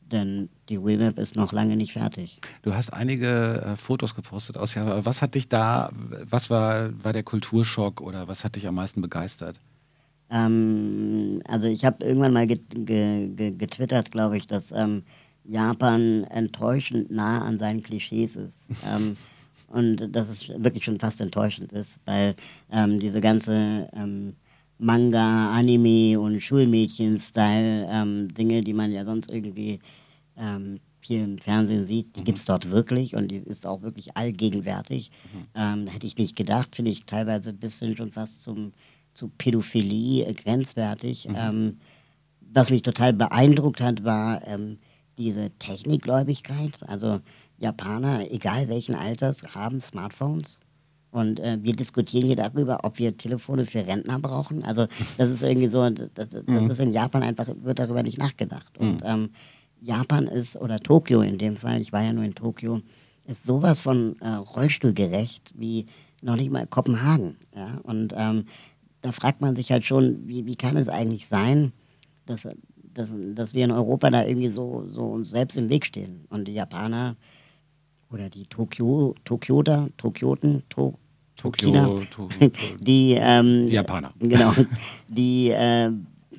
[0.00, 2.40] Denn die Wheelmap ist noch lange nicht fertig.
[2.62, 5.04] Du hast einige äh, Fotos gepostet aus Japan.
[5.04, 5.90] Was hat dich da,
[6.30, 9.60] was war, war der Kulturschock oder was hat dich am meisten begeistert?
[10.30, 15.02] Ähm, also ich habe irgendwann mal get, ge, ge, getwittert, glaube ich, dass ähm,
[15.48, 18.66] Japan enttäuschend nah an seinen Klischees ist.
[18.88, 19.16] ähm,
[19.68, 22.34] und dass es wirklich schon fast enttäuschend ist, weil
[22.70, 24.34] ähm, diese ganze ähm,
[24.78, 29.80] Manga, Anime und Schulmädchen-Style ähm, die man ja sonst irgendwie
[30.36, 32.24] ähm, viel im Fernsehen sieht, die mhm.
[32.24, 35.10] gibt es dort wirklich und die ist auch wirklich allgegenwärtig.
[35.32, 35.46] Mhm.
[35.54, 38.72] Ähm, hätte ich nicht gedacht, finde ich teilweise ein bisschen schon fast zum,
[39.14, 41.28] zu Pädophilie grenzwertig.
[41.28, 41.36] Mhm.
[41.36, 41.78] Ähm,
[42.52, 44.46] was mich total beeindruckt hat, war
[45.18, 46.78] diese Technikgläubigkeit.
[46.86, 47.20] Also
[47.58, 50.60] Japaner, egal welchen Alters, haben Smartphones.
[51.10, 54.62] Und äh, wir diskutieren hier darüber, ob wir Telefone für Rentner brauchen.
[54.62, 56.70] Also das ist irgendwie so, das, das mhm.
[56.70, 58.78] ist in Japan einfach, wird darüber nicht nachgedacht.
[58.78, 58.88] Mhm.
[58.88, 59.30] Und ähm,
[59.80, 62.82] Japan ist, oder Tokio in dem Fall, ich war ja nur in Tokio,
[63.26, 65.86] ist sowas von äh, rollstuhlgerecht wie
[66.22, 67.36] noch nicht mal Kopenhagen.
[67.54, 67.78] Ja?
[67.84, 68.44] Und ähm,
[69.00, 71.72] da fragt man sich halt schon, wie, wie kann es eigentlich sein,
[72.26, 72.48] dass,
[72.98, 76.24] dass, dass wir in Europa da irgendwie so, so uns selbst im Weg stehen.
[76.30, 77.16] Und die Japaner
[78.10, 80.98] oder die Tokio, Tokioter, Tokioten, to,
[81.36, 82.28] Tokio, to,
[82.80, 84.12] die, ähm, die Japaner.
[84.18, 84.52] Genau,
[85.08, 85.92] die, äh,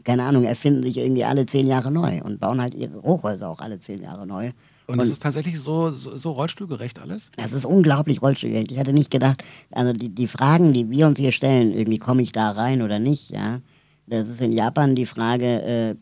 [0.03, 3.59] keine Ahnung, erfinden sich irgendwie alle zehn Jahre neu und bauen halt ihre Hochhäuser auch
[3.59, 4.51] alle zehn Jahre neu.
[4.87, 7.31] Und, es ist tatsächlich so, so, so, rollstuhlgerecht alles?
[7.37, 8.71] Das ist unglaublich rollstuhlgerecht.
[8.71, 12.23] Ich hatte nicht gedacht, also die, die Fragen, die wir uns hier stellen, irgendwie komme
[12.23, 13.61] ich da rein oder nicht, ja.
[14.07, 15.95] Das ist in Japan die Frage, äh,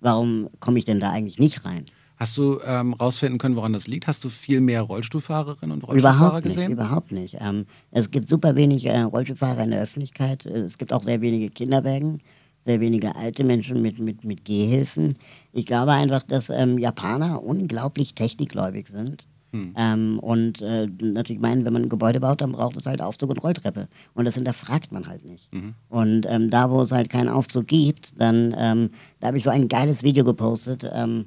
[0.00, 1.86] warum komme ich denn da eigentlich nicht rein?
[2.18, 4.08] Hast du ähm, rausfinden können, woran das liegt?
[4.08, 6.62] Hast du viel mehr Rollstuhlfahrerinnen und Rollstuhlfahrer überhaupt gesehen?
[6.62, 7.36] Nicht, überhaupt nicht.
[7.40, 10.44] Ähm, es gibt super wenig äh, Rollstuhlfahrer in der Öffentlichkeit.
[10.44, 12.20] Es gibt auch sehr wenige Kinderwägen,
[12.64, 15.14] sehr wenige alte Menschen mit, mit, mit Gehhilfen.
[15.52, 19.24] Ich glaube einfach, dass ähm, Japaner unglaublich technikgläubig sind.
[19.52, 19.74] Hm.
[19.76, 23.30] Ähm, und äh, natürlich meinen, wenn man ein Gebäude baut, dann braucht es halt Aufzug
[23.30, 23.88] und Rolltreppe.
[24.14, 25.52] Und das hinterfragt man halt nicht.
[25.52, 25.74] Mhm.
[25.88, 29.50] Und ähm, da, wo es halt keinen Aufzug gibt, dann ähm, da habe ich so
[29.50, 30.88] ein geiles Video gepostet.
[30.92, 31.26] Ähm,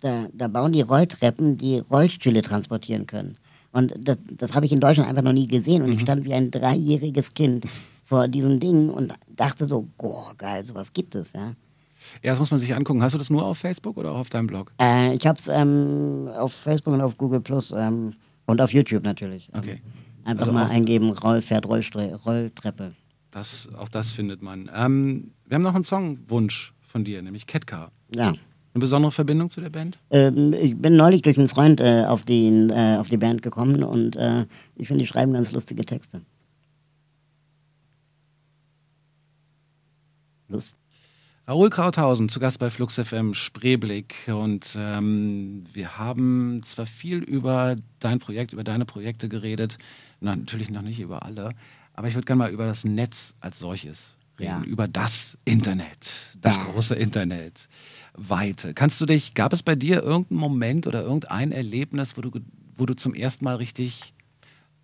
[0.00, 3.34] da, da bauen die Rolltreppen, die Rollstühle transportieren können.
[3.72, 5.82] Und das, das habe ich in Deutschland einfach noch nie gesehen.
[5.82, 5.96] Und mhm.
[5.96, 7.66] ich stand wie ein dreijähriges Kind
[8.04, 11.54] vor diesem Ding und dachte so, boah, geil, sowas gibt es, ja.
[12.22, 13.02] Ja, das muss man sich angucken.
[13.02, 14.72] Hast du das nur auf Facebook oder auch auf deinem Blog?
[14.80, 18.14] Äh, ich habe es ähm, auf Facebook und auf Google Plus ähm,
[18.46, 19.48] und auf YouTube natürlich.
[19.56, 19.80] Okay.
[20.24, 22.94] Einfach also mal eingeben, Rollpferd, Rolltreppe.
[23.30, 24.70] Das, auch das findet man.
[24.74, 27.90] Ähm, wir haben noch einen Songwunsch von dir, nämlich Ketka.
[28.14, 28.28] Ja.
[28.28, 29.98] Eine besondere Verbindung zu der Band?
[30.10, 33.82] Ähm, ich bin neulich durch einen Freund äh, auf, die, äh, auf die Band gekommen
[33.82, 36.20] und äh, ich finde, die schreiben ganz lustige Texte.
[40.48, 40.76] Lust.
[41.48, 44.14] Raoul Krauthausen, zu Gast bei Flux FM Spreeblick.
[44.26, 49.78] Und ähm, wir haben zwar viel über dein Projekt, über deine Projekte geredet,
[50.20, 51.54] na, natürlich noch nicht über alle,
[51.94, 54.62] aber ich würde gerne mal über das Netz als solches reden, ja.
[54.64, 56.64] über das Internet, das ja.
[56.64, 57.70] große Internet.
[58.12, 58.74] Weite.
[58.74, 62.30] Kannst du dich, gab es bei dir irgendeinen Moment oder irgendein Erlebnis, wo du,
[62.76, 64.12] wo du zum ersten Mal richtig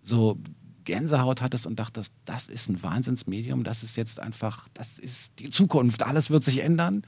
[0.01, 0.39] so
[0.85, 5.49] Gänsehaut hattest und dachtest, das ist ein Wahnsinnsmedium, das ist jetzt einfach, das ist die
[5.49, 7.03] Zukunft, alles wird sich ändern?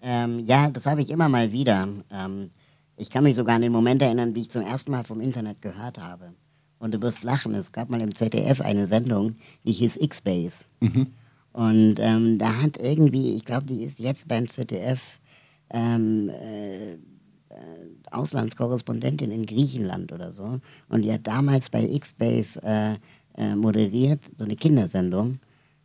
[0.00, 1.88] Ähm, ja, das habe ich immer mal wieder.
[2.10, 2.50] Ähm,
[2.96, 5.62] ich kann mich sogar an den Moment erinnern, wie ich zum ersten Mal vom Internet
[5.62, 6.34] gehört habe.
[6.78, 10.64] Und du wirst lachen, es gab mal im ZDF eine Sendung, die hieß X-Base.
[10.80, 11.08] Mhm.
[11.52, 15.20] Und ähm, da hat irgendwie, ich glaube, die ist jetzt beim ZDF
[15.70, 16.96] ähm, äh,
[18.10, 20.60] Auslandskorrespondentin in Griechenland oder so.
[20.88, 22.94] Und die hat damals bei X-Base äh,
[23.36, 25.38] äh, moderiert, so eine Kindersendung.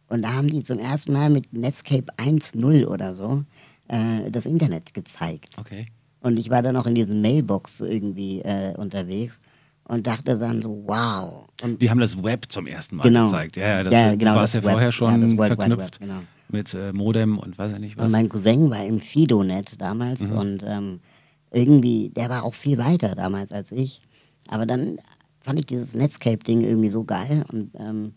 [0.07, 3.43] Und da haben die zum ersten Mal mit Netscape 1.0 oder so
[3.87, 5.49] äh, das Internet gezeigt.
[5.59, 5.87] Okay.
[6.21, 9.39] Und ich war dann auch in diesen Mailbox irgendwie äh, unterwegs
[9.83, 11.47] und dachte dann so, wow.
[11.61, 13.25] Und die haben das Web zum ersten Mal genau.
[13.25, 13.57] gezeigt.
[13.57, 15.99] Ja, ja, das ja, genau, war es ja Web, vorher schon ja, verknüpft.
[15.99, 18.05] Web, genau mit äh, Modem und weiß ich nicht was.
[18.05, 20.37] Und mein Cousin war im Fidonet damals mhm.
[20.37, 20.99] und ähm,
[21.55, 24.01] irgendwie, der war auch viel weiter damals als ich.
[24.47, 24.99] Aber dann
[25.39, 28.13] fand ich dieses Netscape-Ding irgendwie so geil und ähm,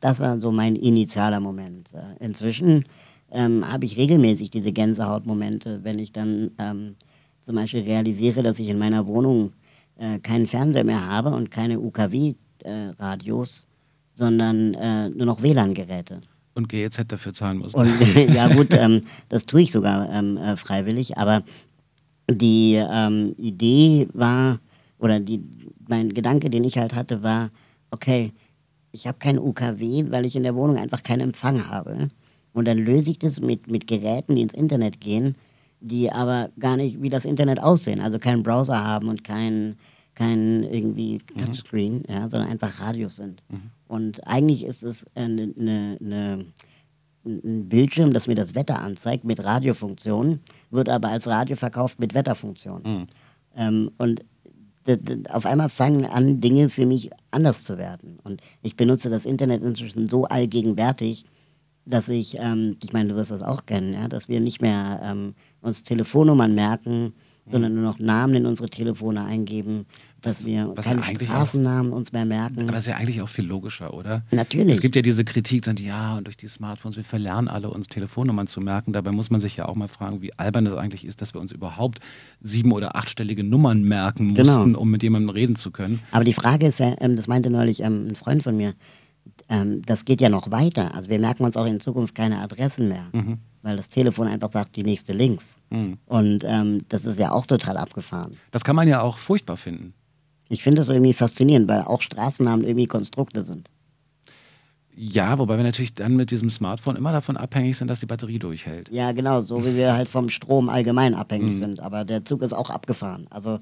[0.00, 1.92] das war so mein initialer Moment.
[1.92, 2.84] Äh, inzwischen
[3.30, 6.96] ähm, habe ich regelmäßig diese Gänsehautmomente, wenn ich dann ähm,
[7.44, 9.52] zum Beispiel realisiere, dass ich in meiner Wohnung
[9.98, 16.22] äh, keinen Fernseher mehr habe und keine UKW-Radios, äh, sondern äh, nur noch WLAN-Geräte.
[16.60, 17.74] Und GEZ dafür zahlen muss.
[17.74, 17.88] Und
[18.34, 21.42] ja gut, ähm, das tue ich sogar ähm, äh, freiwillig, aber
[22.30, 24.60] die ähm, Idee war,
[24.98, 25.42] oder die,
[25.88, 27.50] mein Gedanke, den ich halt hatte, war,
[27.90, 28.32] okay,
[28.92, 32.10] ich habe kein UKW, weil ich in der Wohnung einfach keinen Empfang habe.
[32.52, 35.36] Und dann löse ich das mit, mit Geräten, die ins Internet gehen,
[35.80, 39.76] die aber gar nicht wie das Internet aussehen, also keinen Browser haben und keinen
[40.14, 42.04] kein irgendwie Touchscreen, mhm.
[42.08, 43.42] ja, sondern einfach Radios sind.
[43.48, 43.70] Mhm.
[43.90, 46.46] Und eigentlich ist es eine, eine, eine,
[47.26, 50.38] ein Bildschirm, das mir das Wetter anzeigt mit Radiofunktion,
[50.70, 52.82] wird aber als Radio verkauft mit Wetterfunktion.
[52.84, 53.06] Mhm.
[53.56, 54.24] Ähm, und
[55.30, 58.20] auf einmal fangen an, Dinge für mich anders zu werden.
[58.22, 61.24] Und ich benutze das Internet inzwischen so allgegenwärtig,
[61.84, 65.00] dass ich, ähm, ich meine, du wirst das auch kennen, ja, dass wir nicht mehr
[65.02, 67.12] ähm, uns Telefonnummern merken,
[67.44, 69.86] sondern nur noch Namen in unsere Telefone eingeben,
[70.22, 72.62] dass wir was keine ja Straßennamen auch, uns mehr merken.
[72.62, 74.22] Aber das ist ja eigentlich auch viel logischer, oder?
[74.30, 74.74] Natürlich.
[74.74, 77.86] Es gibt ja diese Kritik, dann, ja, und durch die Smartphones, wir verlernen alle, uns
[77.88, 78.92] Telefonnummern zu merken.
[78.92, 81.40] Dabei muss man sich ja auch mal fragen, wie albern es eigentlich ist, dass wir
[81.40, 82.00] uns überhaupt
[82.40, 84.44] sieben- oder achtstellige Nummern merken genau.
[84.44, 84.80] mussten, genau.
[84.80, 86.00] um mit jemandem reden zu können.
[86.12, 88.74] Aber die Frage ist ja, ähm, das meinte neulich ähm, ein Freund von mir,
[89.48, 90.94] ähm, das geht ja noch weiter.
[90.94, 93.04] Also wir merken uns auch in Zukunft keine Adressen mehr.
[93.12, 95.56] Mhm weil das Telefon einfach sagt, die nächste links.
[95.70, 95.98] Mhm.
[96.06, 98.36] Und ähm, das ist ja auch total abgefahren.
[98.50, 99.94] Das kann man ja auch furchtbar finden.
[100.50, 103.70] Ich finde das irgendwie faszinierend, weil auch Straßennamen irgendwie Konstrukte sind.
[104.96, 108.40] Ja, wobei wir natürlich dann mit diesem Smartphone immer davon abhängig sind, dass die Batterie
[108.40, 108.90] durchhält.
[108.90, 111.58] Ja, genau, so wie wir halt vom Strom allgemein abhängig mhm.
[111.58, 111.80] sind.
[111.80, 113.28] Aber der Zug ist auch abgefahren.
[113.30, 113.60] Also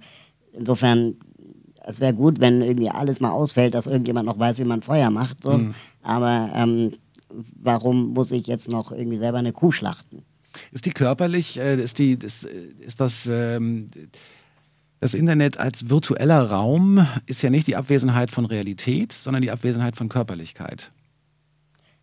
[0.55, 1.17] insofern,
[1.85, 5.11] es wäre gut, wenn irgendwie alles mal ausfällt, dass irgendjemand noch weiß, wie man Feuer
[5.11, 5.45] macht.
[5.45, 5.59] So.
[5.59, 5.75] Mhm.
[6.01, 6.93] Aber ähm,
[7.29, 10.23] warum muss ich jetzt noch irgendwie selber eine Kuh schlachten?
[10.73, 13.29] Ist die körperlich, äh, ist, die, ist, ist das.
[13.31, 13.89] Ähm,
[15.01, 19.97] das Internet als virtueller Raum ist ja nicht die Abwesenheit von Realität, sondern die Abwesenheit
[19.97, 20.91] von Körperlichkeit.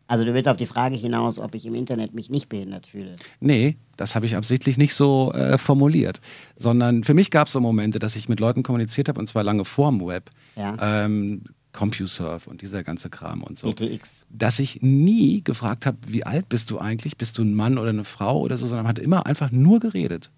[0.08, 3.16] Also du willst auf die Frage hinaus, ob ich im Internet mich nicht behindert fühle?
[3.40, 6.22] Nee, das habe ich absichtlich nicht so äh, formuliert.
[6.56, 9.44] Sondern für mich gab es so Momente, dass ich mit Leuten kommuniziert habe, und zwar
[9.44, 10.30] lange vor dem Web.
[10.56, 11.06] Ja.
[11.06, 13.68] Ähm, CompuServe und dieser ganze Kram und so.
[13.68, 14.26] ETX.
[14.30, 17.18] Dass ich nie gefragt habe, wie alt bist du eigentlich?
[17.18, 19.80] Bist du ein Mann oder eine Frau oder so, sondern man hat immer einfach nur
[19.80, 20.32] geredet.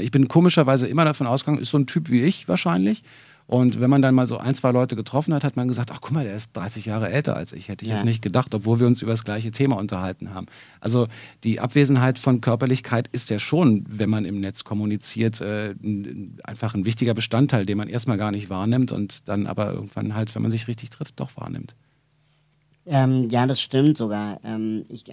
[0.00, 3.02] Ich bin komischerweise immer davon ausgegangen, ist so ein Typ wie ich wahrscheinlich.
[3.46, 6.00] Und wenn man dann mal so ein, zwei Leute getroffen hat, hat man gesagt, ach
[6.00, 7.68] guck mal, der ist 30 Jahre älter als ich.
[7.68, 7.96] Hätte ich ja.
[7.96, 10.46] jetzt nicht gedacht, obwohl wir uns über das gleiche Thema unterhalten haben.
[10.80, 11.08] Also
[11.44, 15.74] die Abwesenheit von Körperlichkeit ist ja schon, wenn man im Netz kommuniziert, äh,
[16.42, 20.34] einfach ein wichtiger Bestandteil, den man erstmal gar nicht wahrnimmt und dann aber irgendwann halt,
[20.34, 21.76] wenn man sich richtig trifft, doch wahrnimmt.
[22.86, 24.40] Ähm, ja, das stimmt sogar.
[24.42, 25.04] Ähm, ich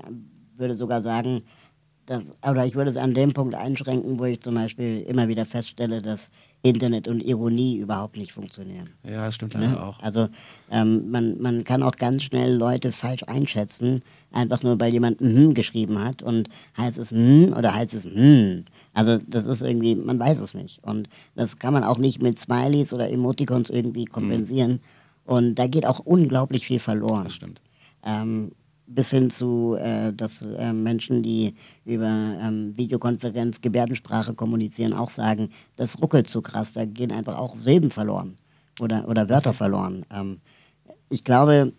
[0.55, 1.43] würde sogar sagen,
[2.11, 5.45] das, oder ich würde es an dem Punkt einschränken, wo ich zum Beispiel immer wieder
[5.45, 6.31] feststelle, dass
[6.61, 8.89] Internet und Ironie überhaupt nicht funktionieren.
[9.03, 9.81] Ja, das stimmt leider ne?
[9.81, 9.97] auch.
[10.01, 10.27] Also
[10.69, 14.01] ähm, man, man kann auch ganz schnell Leute falsch einschätzen,
[14.33, 18.65] einfach nur weil jemand mhm geschrieben hat und heißt es mhm oder heißt es mhm.
[18.93, 20.83] Also das ist irgendwie, man weiß es nicht.
[20.83, 24.71] Und das kann man auch nicht mit Smileys oder Emoticons irgendwie kompensieren.
[24.71, 24.79] Mhm.
[25.23, 27.23] Und da geht auch unglaublich viel verloren.
[27.23, 27.61] Das stimmt.
[28.03, 28.51] Ähm,
[28.93, 35.49] bis hin zu, äh, dass äh, Menschen, die über ähm, Videokonferenz Gebärdensprache kommunizieren, auch sagen,
[35.75, 38.37] das ruckelt zu krass, da gehen einfach auch Silben verloren
[38.79, 40.05] oder, oder Wörter verloren.
[40.11, 40.41] Ähm,
[41.09, 41.73] ich glaube,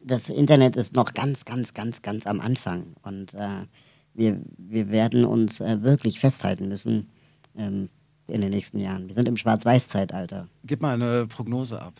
[0.00, 3.66] das Internet ist noch ganz, ganz, ganz, ganz am Anfang und äh,
[4.14, 7.08] wir, wir werden uns äh, wirklich festhalten müssen
[7.56, 7.88] ähm,
[8.26, 9.08] in den nächsten Jahren.
[9.08, 10.48] Wir sind im Schwarz-Weiß-Zeitalter.
[10.64, 11.94] Gib mal eine Prognose ab.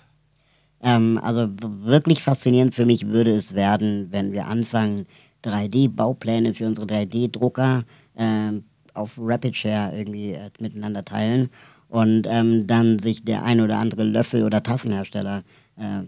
[0.81, 5.07] Ähm, also wirklich faszinierend für mich würde es werden, wenn wir anfangen,
[5.45, 7.85] 3D-Baupläne für unsere 3D-Drucker
[8.17, 8.53] äh,
[8.95, 11.49] auf RapidShare irgendwie äh, miteinander teilen
[11.89, 15.43] und ähm, dann sich der ein oder andere Löffel- oder Tassenhersteller
[15.77, 16.05] äh,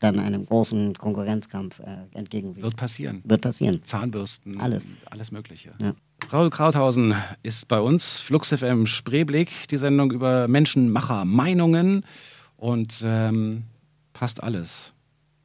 [0.00, 2.64] dann einem großen Konkurrenzkampf äh, entgegensieht.
[2.64, 3.22] Wird passieren.
[3.24, 3.84] Wird passieren.
[3.84, 4.60] Zahnbürsten.
[4.60, 4.96] Alles.
[5.10, 5.72] Alles Mögliche.
[5.80, 5.94] Ja.
[6.32, 12.04] Raul Krauthausen ist bei uns, Flux FM Spreeblick, die Sendung über Menschenmacher Meinungen.
[12.56, 13.64] Und ähm,
[14.12, 14.92] passt alles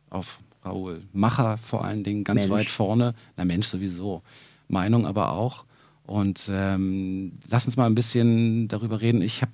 [0.09, 1.03] auf Raoul.
[1.13, 2.51] Macher vor allen Dingen ganz Mensch.
[2.51, 3.13] weit vorne.
[3.35, 4.21] Na Mensch sowieso.
[4.67, 5.65] Meinung aber auch.
[6.03, 9.21] Und ähm, lass uns mal ein bisschen darüber reden.
[9.21, 9.51] Ich habe,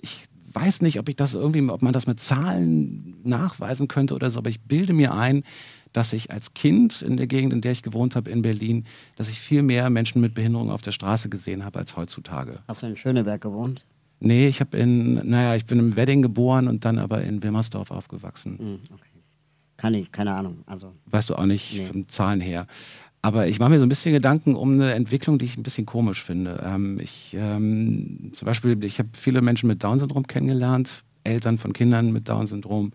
[0.00, 4.30] ich weiß nicht, ob ich das irgendwie, ob man das mit Zahlen nachweisen könnte oder
[4.30, 5.44] so, aber ich bilde mir ein,
[5.92, 8.84] dass ich als Kind in der Gegend, in der ich gewohnt habe, in Berlin,
[9.16, 12.60] dass ich viel mehr Menschen mit Behinderung auf der Straße gesehen habe als heutzutage.
[12.68, 13.84] Hast du in Schöneberg gewohnt?
[14.20, 17.90] Nee, ich habe in, naja, ich bin im Wedding geboren und dann aber in Wilmersdorf
[17.90, 18.58] aufgewachsen.
[18.58, 19.08] Hm, okay.
[19.76, 20.58] Kann ich, keine Ahnung.
[20.66, 21.86] Also, weißt du auch nicht nee.
[21.86, 22.66] von Zahlen her.
[23.22, 25.86] Aber ich mache mir so ein bisschen Gedanken um eine Entwicklung, die ich ein bisschen
[25.86, 26.62] komisch finde.
[26.64, 32.12] Ähm, ich ähm, zum Beispiel, ich habe viele Menschen mit Down-Syndrom kennengelernt, Eltern von Kindern
[32.12, 32.92] mit Down-Syndrom.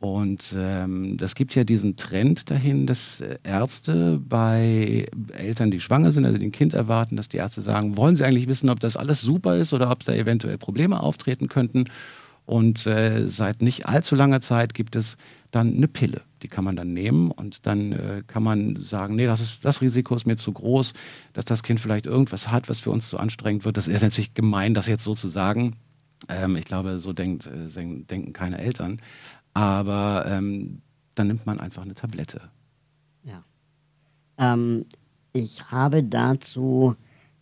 [0.00, 6.24] Und ähm, das gibt ja diesen Trend dahin, dass Ärzte bei Eltern, die schwanger sind,
[6.24, 8.96] also die ein Kind erwarten, dass die Ärzte sagen, wollen sie eigentlich wissen, ob das
[8.96, 11.84] alles super ist oder ob da eventuell Probleme auftreten könnten.
[12.46, 15.18] Und äh, seit nicht allzu langer Zeit gibt es
[15.50, 16.22] dann eine Pille.
[16.42, 19.82] Die kann man dann nehmen und dann äh, kann man sagen, nee, das, ist, das
[19.82, 20.94] Risiko ist mir zu groß,
[21.34, 23.76] dass das Kind vielleicht irgendwas hat, was für uns zu anstrengend wird.
[23.76, 25.76] Das ist natürlich gemein, das jetzt so zu sagen.
[26.28, 29.00] Ähm, ich glaube, so denkt, äh, denken keine Eltern.
[29.54, 30.80] Aber ähm,
[31.14, 32.40] dann nimmt man einfach eine Tablette.
[33.24, 33.44] Ja.
[34.38, 34.86] Ähm,
[35.32, 36.94] ich habe dazu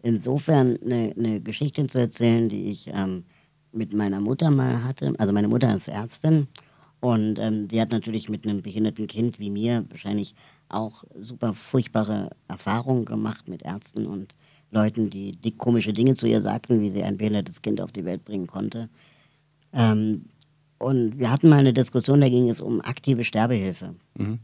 [0.02, 3.24] insofern eine, eine, Geschichte zu erzählen, die ich ähm,
[3.72, 5.14] mit meiner Mutter mal hatte.
[5.18, 6.48] Also meine Mutter ist Ärztin
[7.00, 10.34] und ähm, sie hat natürlich mit einem behinderten Kind wie mir wahrscheinlich
[10.68, 14.34] auch super furchtbare Erfahrungen gemacht mit Ärzten und
[14.70, 18.04] Leuten, die, die komische Dinge zu ihr sagten, wie sie ein behindertes Kind auf die
[18.04, 18.88] Welt bringen konnte.
[19.72, 20.26] Ähm,
[20.78, 23.94] und wir hatten mal eine Diskussion, da ging es um aktive Sterbehilfe.
[24.16, 24.38] Mhm.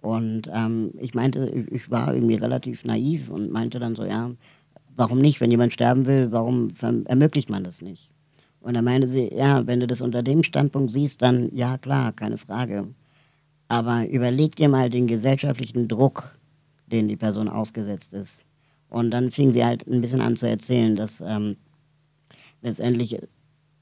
[0.00, 4.30] Und ähm, ich meinte, ich war irgendwie relativ naiv und meinte dann so, ja,
[4.96, 5.40] warum nicht?
[5.40, 6.68] Wenn jemand sterben will, warum
[7.06, 8.10] ermöglicht man das nicht?
[8.60, 12.12] Und da meinte sie, ja, wenn du das unter dem Standpunkt siehst, dann ja klar,
[12.12, 12.88] keine Frage.
[13.68, 16.38] Aber überleg dir mal den gesellschaftlichen Druck,
[16.86, 18.44] den die Person ausgesetzt ist.
[18.88, 21.56] Und dann fing sie halt ein bisschen an zu erzählen, dass ähm,
[22.62, 23.16] letztendlich,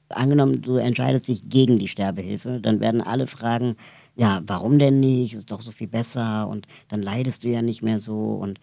[0.09, 3.75] angenommen, du entscheidest dich gegen die Sterbehilfe, dann werden alle fragen,
[4.15, 5.33] ja, warum denn nicht?
[5.33, 8.33] Ist doch so viel besser und dann leidest du ja nicht mehr so.
[8.33, 8.59] Und,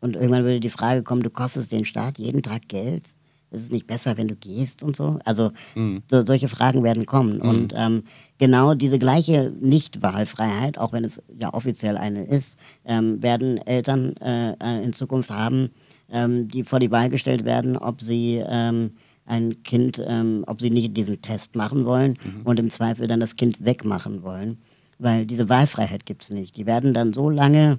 [0.00, 3.16] und irgendwann würde die Frage kommen, du kostest den Staat jeden Tag Geld
[3.50, 5.18] ist es nicht besser, wenn du gehst und so?
[5.24, 6.02] Also mhm.
[6.08, 7.36] so, solche Fragen werden kommen.
[7.36, 7.48] Mhm.
[7.48, 8.02] Und ähm,
[8.38, 14.52] genau diese gleiche Nichtwahlfreiheit, auch wenn es ja offiziell eine ist, ähm, werden Eltern äh,
[14.52, 15.70] äh, in Zukunft haben,
[16.12, 18.92] ähm, die vor die Wahl gestellt werden, ob sie ähm,
[19.30, 22.42] ein Kind, ähm, ob sie nicht diesen Test machen wollen mhm.
[22.44, 24.58] und im Zweifel dann das Kind wegmachen wollen.
[24.98, 26.56] Weil diese Wahlfreiheit gibt es nicht.
[26.56, 27.78] Die werden dann so lange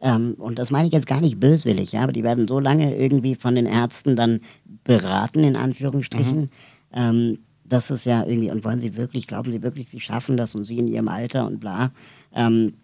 [0.00, 2.96] ähm, und das meine ich jetzt gar nicht böswillig, ja, aber die werden so lange
[2.96, 4.40] irgendwie von den Ärzten dann
[4.84, 6.40] beraten, in Anführungsstrichen.
[6.40, 6.48] Mhm.
[6.92, 10.54] Ähm, das ist ja irgendwie, und wollen sie wirklich, glauben sie wirklich, sie schaffen das
[10.54, 11.90] und sie in ihrem Alter und bla.
[12.32, 12.74] Ähm,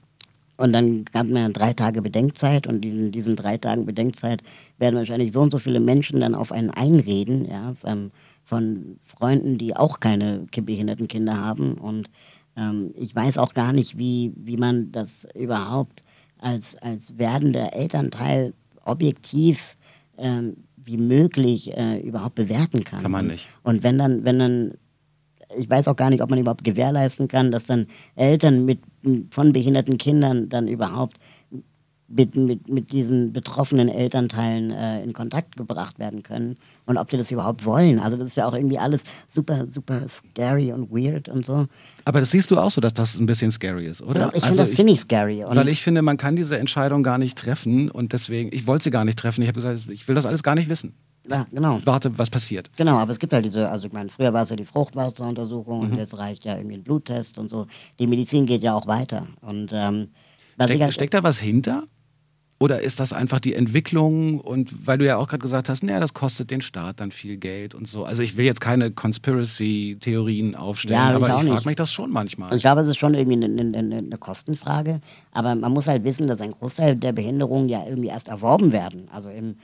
[0.56, 4.42] und dann gab man drei Tage Bedenkzeit und in diesen drei Tagen Bedenkzeit
[4.78, 8.10] werden wahrscheinlich so und so viele Menschen dann auf einen einreden, ja, ähm,
[8.44, 11.74] von Freunden, die auch keine behinderten Kinder haben.
[11.74, 12.10] Und
[12.56, 16.02] ähm, ich weiß auch gar nicht, wie, wie man das überhaupt
[16.38, 18.52] als, als werdender Elternteil
[18.84, 19.76] objektiv
[20.18, 23.02] ähm, wie möglich äh, überhaupt bewerten kann.
[23.02, 23.48] Kann man nicht.
[23.62, 24.74] Und wenn dann, wenn dann,
[25.56, 28.80] ich weiß auch gar nicht, ob man überhaupt gewährleisten kann, dass dann Eltern mit
[29.30, 31.18] von behinderten Kindern dann überhaupt
[32.08, 37.16] mit, mit, mit diesen betroffenen Elternteilen äh, in Kontakt gebracht werden können und ob die
[37.16, 37.98] das überhaupt wollen.
[37.98, 41.66] Also das ist ja auch irgendwie alles super, super scary und weird und so.
[42.04, 44.26] Aber das siehst du auch so, dass das ein bisschen scary ist, oder?
[44.26, 45.44] Ich finde also das ziemlich scary.
[45.46, 48.90] weil ich finde, man kann diese Entscheidung gar nicht treffen und deswegen, ich wollte sie
[48.90, 49.42] gar nicht treffen.
[49.42, 50.94] Ich habe gesagt, ich will das alles gar nicht wissen.
[51.28, 51.80] Ja, genau.
[51.84, 52.70] Warte, was passiert.
[52.76, 55.86] Genau, aber es gibt halt diese, also ich meine, früher war es ja die Fruchtwasseruntersuchung
[55.86, 55.92] mhm.
[55.92, 57.66] und jetzt reicht ja irgendwie ein Bluttest und so.
[57.98, 59.26] Die Medizin geht ja auch weiter.
[59.40, 60.08] Und ähm,
[60.62, 61.84] Steck, halt, steckt da was hinter?
[62.60, 65.98] Oder ist das einfach die Entwicklung und weil du ja auch gerade gesagt hast, naja,
[65.98, 68.04] das kostet den Staat dann viel Geld und so.
[68.04, 72.10] Also ich will jetzt keine Conspiracy-Theorien aufstellen, ja, aber ich, ich frage mich das schon
[72.10, 72.54] manchmal.
[72.54, 75.00] Ich glaube, es ist schon irgendwie eine, eine, eine, Kostenfrage,
[75.32, 79.08] aber man muss halt wissen, dass ein Großteil der Behinderungen ja irgendwie erst erworben werden,
[79.10, 79.56] also im,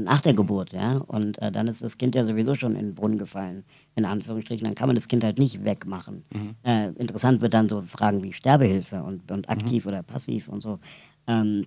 [0.00, 0.98] nach der Geburt, ja.
[0.98, 3.64] Und äh, dann ist das Kind ja sowieso schon in den Brunnen gefallen,
[3.96, 4.64] in Anführungsstrichen.
[4.64, 6.24] Dann kann man das Kind halt nicht wegmachen.
[6.32, 6.54] Mhm.
[6.62, 9.90] Äh, interessant wird dann so Fragen wie Sterbehilfe und, und aktiv mhm.
[9.90, 10.78] oder passiv und so.
[11.26, 11.66] Ähm,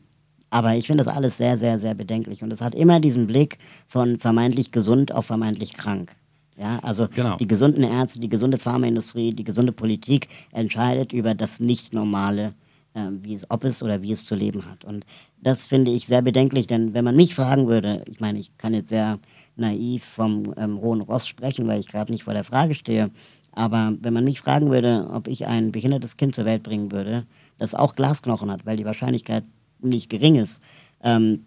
[0.49, 2.43] aber ich finde das alles sehr, sehr, sehr bedenklich.
[2.43, 3.57] Und es hat immer diesen Blick
[3.87, 6.13] von vermeintlich gesund auf vermeintlich krank.
[6.57, 7.37] Ja, also genau.
[7.37, 12.53] die gesunden Ärzte, die gesunde Pharmaindustrie, die gesunde Politik entscheidet über das Nicht-Normale,
[12.93, 14.83] äh, wie es, ob es oder wie es zu leben hat.
[14.83, 15.05] Und
[15.41, 18.73] das finde ich sehr bedenklich, denn wenn man mich fragen würde, ich meine, ich kann
[18.73, 19.19] jetzt sehr
[19.55, 23.09] naiv vom ähm, Hohen Ross sprechen, weil ich gerade nicht vor der Frage stehe,
[23.53, 27.25] aber wenn man mich fragen würde, ob ich ein behindertes Kind zur Welt bringen würde,
[27.57, 29.43] das auch Glasknochen hat, weil die Wahrscheinlichkeit
[29.79, 30.61] nicht gering ist,
[31.01, 31.45] ähm,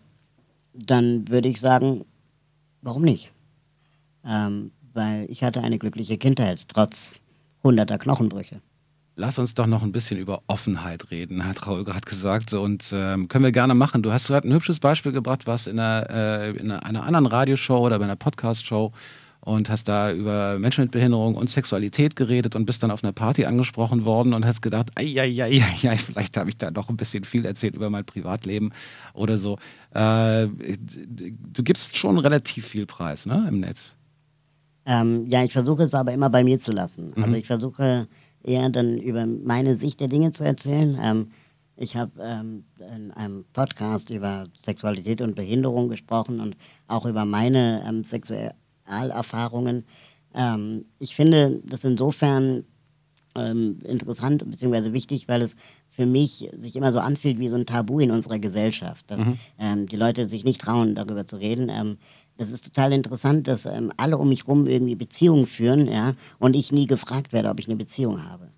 [0.74, 2.04] dann würde ich sagen,
[2.82, 3.32] warum nicht?
[4.24, 7.20] Ähm, weil ich hatte eine glückliche Kindheit, trotz
[7.62, 8.60] hunderter Knochenbrüche.
[9.16, 12.52] Lass uns doch noch ein bisschen über Offenheit reden, hat Raul gerade gesagt.
[12.52, 14.02] Und ähm, können wir gerne machen.
[14.02, 17.78] Du hast gerade ein hübsches Beispiel gebracht, was in einer, äh, in einer anderen Radioshow
[17.78, 18.92] oder bei einer Podcast-Show
[19.40, 23.12] und hast da über Menschen mit Behinderung und Sexualität geredet und bist dann auf einer
[23.12, 25.24] Party angesprochen worden und hast gedacht, ja,
[25.96, 28.72] vielleicht habe ich da noch ein bisschen viel erzählt über mein Privatleben
[29.12, 29.58] oder so.
[29.92, 33.96] Äh, du gibst schon relativ viel Preis ne, im Netz.
[34.86, 37.12] Ähm, ja, ich versuche es aber immer bei mir zu lassen.
[37.14, 37.34] Also Mhm.
[37.36, 38.08] ich versuche
[38.44, 40.98] eher dann über meine Sicht der Dinge zu erzählen.
[41.02, 41.30] Ähm,
[41.76, 42.64] ich habe ähm,
[42.94, 49.84] in einem Podcast über Sexualität und Behinderung gesprochen und auch über meine ähm, Sexualerfahrungen.
[50.34, 52.64] Ähm, ich finde das insofern
[53.36, 54.92] ähm, interessant bzw.
[54.92, 55.56] wichtig, weil es
[55.88, 59.20] für mich sich immer so anfühlt wie so ein Tabu in unserer Gesellschaft, dass
[59.58, 61.98] ähm, die Leute sich nicht trauen, darüber zu reden.
[62.36, 66.54] Das ist total interessant, dass ähm, alle um mich rum irgendwie Beziehungen führen, ja, und
[66.54, 68.50] ich nie gefragt werde, ob ich eine Beziehung habe.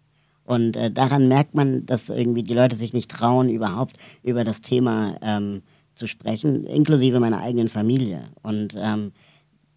[0.44, 4.60] Und äh, daran merkt man, dass irgendwie die Leute sich nicht trauen, überhaupt über das
[4.60, 5.62] Thema ähm,
[5.94, 8.22] zu sprechen, inklusive meiner eigenen Familie.
[8.42, 9.12] Und ähm,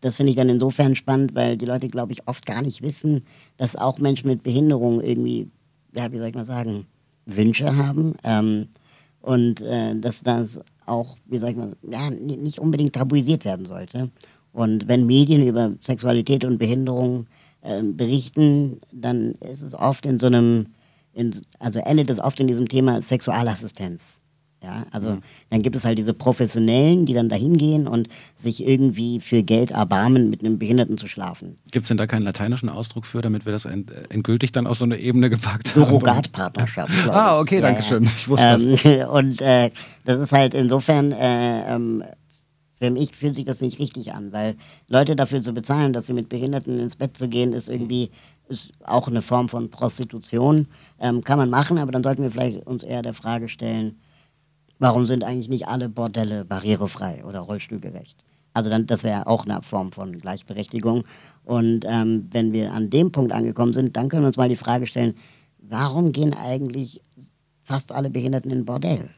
[0.02, 3.26] das finde ich dann insofern spannend, weil die Leute, glaube ich, oft gar nicht wissen,
[3.58, 5.50] dass auch Menschen mit Behinderung irgendwie,
[5.94, 6.86] ja, wie soll ich mal sagen,
[7.26, 8.14] Wünsche haben.
[8.24, 8.68] Ähm,
[9.22, 10.60] und äh, dass das
[10.90, 14.10] auch, wie soll ich mal, ja, nicht unbedingt tabuisiert werden sollte.
[14.52, 17.28] Und wenn Medien über Sexualität und Behinderung
[17.64, 20.68] ähm, berichten, dann ist es oft in so einem,
[21.14, 24.19] in, also endet es oft in diesem Thema Sexualassistenz.
[24.62, 25.18] Ja, also
[25.50, 29.72] dann gibt es halt diese Professionellen, die dann dahin gehen und sich irgendwie für Geld
[29.72, 31.58] erbarmen, mit einem Behinderten zu schlafen.
[31.72, 34.68] Gibt es denn da keinen lateinischen Ausdruck für, damit wir das end, äh, endgültig dann
[34.68, 35.86] auf so eine Ebene gepackt haben?
[35.86, 37.10] Surrogatpartnerschaft.
[37.10, 38.04] Ah, okay, danke schön.
[38.04, 38.86] Ich wusste das.
[38.86, 39.70] ähm, Und äh,
[40.04, 42.04] das ist halt insofern, äh, ähm,
[42.80, 44.56] für mich fühlt sich das nicht richtig an, weil
[44.90, 48.10] Leute dafür zu bezahlen, dass sie mit Behinderten ins Bett zu gehen, ist irgendwie
[48.50, 50.68] ist auch eine Form von Prostitution.
[51.00, 54.00] Ähm, kann man machen, aber dann sollten wir vielleicht uns eher der Frage stellen,
[54.80, 58.24] warum sind eigentlich nicht alle Bordelle barrierefrei oder rollstuhlgerecht?
[58.54, 61.04] Also dann, das wäre auch eine Form von Gleichberechtigung.
[61.44, 64.56] Und ähm, wenn wir an dem Punkt angekommen sind, dann können wir uns mal die
[64.56, 65.16] Frage stellen,
[65.60, 67.02] warum gehen eigentlich
[67.64, 69.10] fast alle Behinderten in Bordell?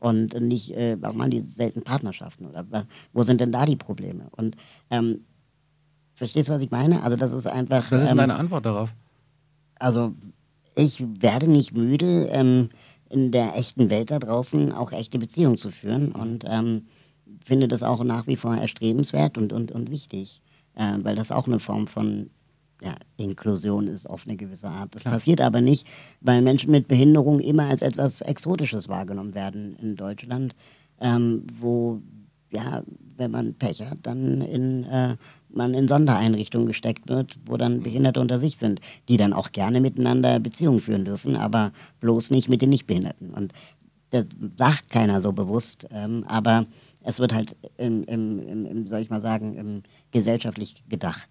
[0.00, 2.46] Und nicht, äh, warum haben die selten Partnerschaften?
[2.46, 4.28] Oder wo sind denn da die Probleme?
[4.32, 4.56] Und
[4.90, 5.20] ähm,
[6.14, 7.02] verstehst du, was ich meine?
[7.02, 7.90] Also das ist einfach...
[7.90, 8.94] Was ist denn ähm, deine Antwort darauf?
[9.78, 10.14] also
[10.74, 12.70] ich werde nicht müde, ähm,
[13.14, 16.86] in der echten Welt da draußen auch echte Beziehungen zu führen und ähm,
[17.44, 20.42] finde das auch nach wie vor erstrebenswert und, und, und wichtig,
[20.74, 22.30] äh, weil das auch eine Form von
[22.82, 24.94] ja, Inklusion ist auf eine gewisse Art.
[24.94, 25.86] Das passiert aber nicht,
[26.20, 30.56] weil Menschen mit Behinderung immer als etwas Exotisches wahrgenommen werden in Deutschland,
[31.00, 32.02] ähm, wo
[32.50, 32.82] ja,
[33.16, 35.16] wenn man Pech hat, dann in, äh,
[35.56, 39.80] man in Sondereinrichtungen gesteckt wird, wo dann Behinderte unter sich sind, die dann auch gerne
[39.80, 43.30] miteinander Beziehungen führen dürfen, aber bloß nicht mit den Nichtbehinderten.
[43.30, 43.52] Und
[44.10, 44.26] das
[44.58, 46.66] sagt keiner so bewusst, ähm, aber
[47.02, 51.28] es wird halt, im, im, im, soll ich mal sagen, gesellschaftlich gedacht,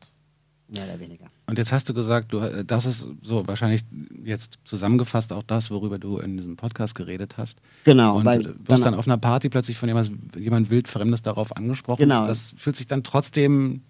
[0.67, 1.25] mehr oder weniger.
[1.47, 3.83] Und jetzt hast du gesagt, du, äh, das ist so wahrscheinlich
[4.23, 7.59] jetzt zusammengefasst auch das, worüber du in diesem Podcast geredet hast.
[7.83, 8.83] Genau, Und weil- wirst genau.
[8.83, 12.03] dann auf einer Party plötzlich von jemand, jemand wildfremdes darauf angesprochen.
[12.03, 12.27] Genau.
[12.27, 13.81] Das fühlt sich dann trotzdem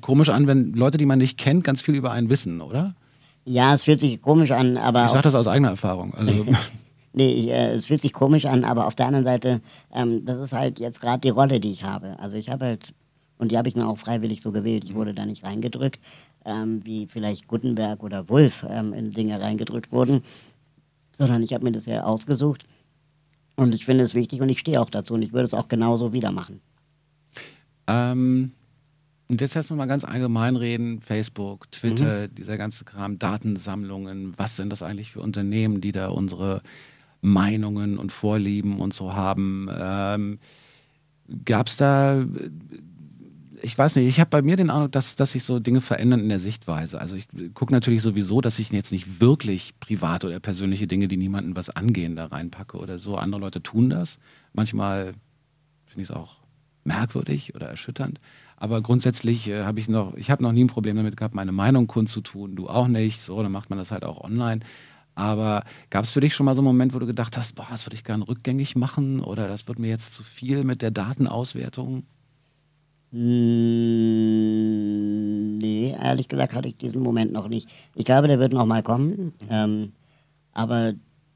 [0.00, 2.94] komisch an, wenn Leute, die man nicht kennt, ganz viel über einen wissen, oder?
[3.44, 6.14] Ja, es fühlt sich komisch an, aber Ich sage das aus eigener Erfahrung.
[6.14, 6.46] Also,
[7.16, 10.52] Nee, äh, es fühlt sich komisch an, aber auf der anderen Seite, ähm, das ist
[10.52, 12.18] halt jetzt gerade die Rolle, die ich habe.
[12.20, 12.92] Also ich habe halt,
[13.38, 15.98] und die habe ich mir auch freiwillig so gewählt, ich wurde da nicht reingedrückt,
[16.44, 20.24] ähm, wie vielleicht Gutenberg oder Wulff ähm, in Dinge reingedrückt wurden,
[21.12, 22.64] sondern ich habe mir das ja ausgesucht.
[23.56, 25.68] Und ich finde es wichtig und ich stehe auch dazu und ich würde es auch
[25.68, 26.60] genauso wieder machen.
[27.86, 28.52] Ähm,
[29.28, 34.70] und jetzt erstmal mal ganz allgemein reden, Facebook, Twitter, dieser ganze Kram, Datensammlungen, was sind
[34.70, 36.62] das eigentlich für Unternehmen, die da unsere
[37.22, 39.68] Meinungen und Vorlieben und so haben?
[39.76, 40.38] Ähm,
[41.44, 42.24] Gab es da,
[43.62, 46.20] ich weiß nicht, ich habe bei mir den Eindruck, dass, dass sich so Dinge verändern
[46.20, 47.00] in der Sichtweise.
[47.00, 51.16] Also ich gucke natürlich sowieso, dass ich jetzt nicht wirklich private oder persönliche Dinge, die
[51.16, 53.16] niemanden was angehen, da reinpacke oder so.
[53.16, 54.20] Andere Leute tun das.
[54.52, 55.14] Manchmal
[55.86, 56.45] finde ich es auch
[56.86, 58.20] merkwürdig oder erschütternd.
[58.56, 61.52] Aber grundsätzlich äh, habe ich noch, ich habe noch nie ein Problem damit gehabt, meine
[61.52, 62.56] Meinung kundzutun.
[62.56, 63.20] Du auch nicht.
[63.20, 64.60] So, dann macht man das halt auch online.
[65.14, 67.66] Aber gab es für dich schon mal so einen Moment, wo du gedacht hast, boah,
[67.70, 70.90] das würde ich gerne rückgängig machen oder das wird mir jetzt zu viel mit der
[70.90, 72.04] Datenauswertung?
[73.12, 74.36] Mm,
[75.58, 77.68] Nee, ehrlich gesagt hatte ich diesen Moment noch nicht.
[77.94, 79.92] Ich glaube, der wird noch mal kommen, ähm,
[80.52, 80.92] aber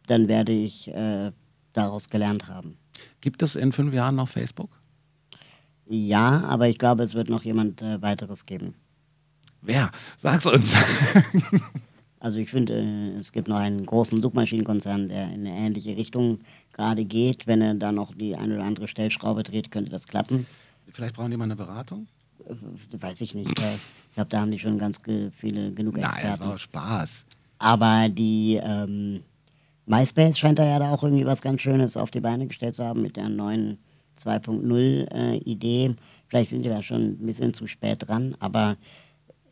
[0.07, 1.33] dann werde ich äh,
[1.73, 2.77] daraus gelernt haben.
[3.21, 4.80] Gibt es in fünf Jahren noch Facebook?
[5.91, 8.75] Ja, aber ich glaube, es wird noch jemand äh, weiteres geben.
[9.61, 9.91] Wer?
[10.17, 10.77] Sag's uns.
[12.23, 16.41] Also ich finde, äh, es gibt noch einen großen Suchmaschinenkonzern, der in eine ähnliche Richtung
[16.75, 17.47] gerade geht.
[17.47, 20.47] Wenn er da noch die eine oder andere Stellschraube dreht, könnte das klappen.
[20.91, 22.07] Vielleicht brauchen die mal eine Beratung?
[22.47, 22.55] Äh,
[23.01, 23.59] weiß ich nicht.
[23.59, 23.75] Äh,
[24.11, 26.41] ich glaube, da haben die schon ganz ge viele genug Nein, Experten.
[26.41, 27.27] das war Spaß.
[27.59, 29.23] Aber die ähm,
[29.87, 32.85] MySpace scheint da ja da auch irgendwie was ganz Schönes auf die Beine gestellt zu
[32.85, 33.79] haben mit der neuen
[34.25, 35.95] 2.0 äh, Idee.
[36.29, 38.77] Vielleicht sind die da schon ein bisschen zu spät dran, aber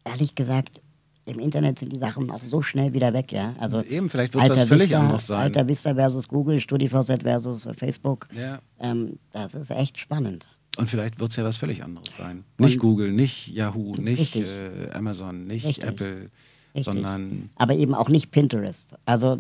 [0.05, 0.81] ehrlich gesagt,
[1.29, 3.55] im Internet sind die Sachen auch so schnell wieder weg, ja.
[3.59, 5.41] Also Eben, vielleicht wird es was völlig Vista, anderes sein.
[5.41, 8.29] Alter Vista versus Google, StudiVZ versus Facebook.
[8.35, 8.61] Ja.
[8.81, 10.49] Ähm, das ist echt spannend.
[10.79, 12.45] Und vielleicht wird es ja was völlig anderes sein.
[12.57, 15.85] Nicht Google, nicht Yahoo, nicht äh, Amazon, nicht Richtig.
[15.85, 16.31] Apple,
[16.75, 16.85] Richtig.
[16.85, 18.95] sondern Aber eben auch nicht Pinterest.
[19.05, 19.39] Also,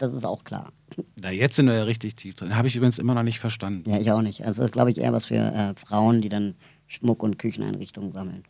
[0.00, 0.72] das ist auch klar.
[1.20, 2.56] na, jetzt sind wir ja richtig tief drin.
[2.56, 3.88] Habe ich übrigens immer noch nicht verstanden.
[3.88, 4.44] Ja, ich auch nicht.
[4.46, 6.54] Also, das ist, glaube ich, eher was für äh, Frauen, die dann
[6.86, 8.44] Schmuck und Kücheneinrichtungen sammeln.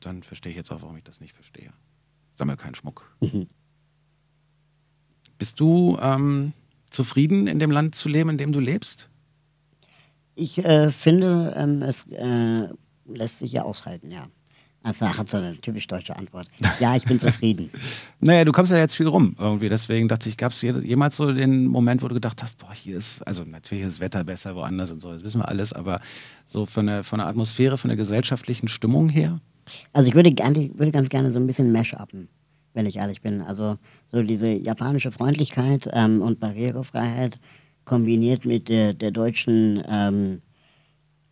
[0.00, 1.70] Dann verstehe ich jetzt auch, warum ich das nicht verstehe.
[2.34, 3.14] Sammel keinen Schmuck.
[3.20, 3.46] Mhm.
[5.38, 6.54] Bist du ähm,
[6.88, 9.10] zufrieden, in dem Land zu leben, in dem du lebst?
[10.34, 12.68] Ich äh, finde, ähm, es äh,
[13.04, 14.28] lässt sich ja aushalten, ja.
[14.86, 16.46] Also, hat so eine typisch deutsche Antwort.
[16.78, 17.70] Ja, ich bin zufrieden.
[18.20, 19.68] Naja, du kommst ja jetzt viel rum irgendwie.
[19.68, 22.96] Deswegen dachte ich, gab es jemals so den Moment, wo du gedacht hast, boah, hier
[22.96, 26.00] ist, also natürlich ist das Wetter besser woanders und so, das wissen wir alles, aber
[26.46, 29.40] so von der, von der Atmosphäre, von der gesellschaftlichen Stimmung her?
[29.92, 32.28] Also ich würde, gerne, würde ganz gerne so ein bisschen Mash-upen,
[32.72, 33.42] wenn ich ehrlich bin.
[33.42, 33.76] Also
[34.10, 37.38] so diese japanische Freundlichkeit ähm, und Barrierefreiheit
[37.84, 40.40] kombiniert mit der, der deutschen, ähm,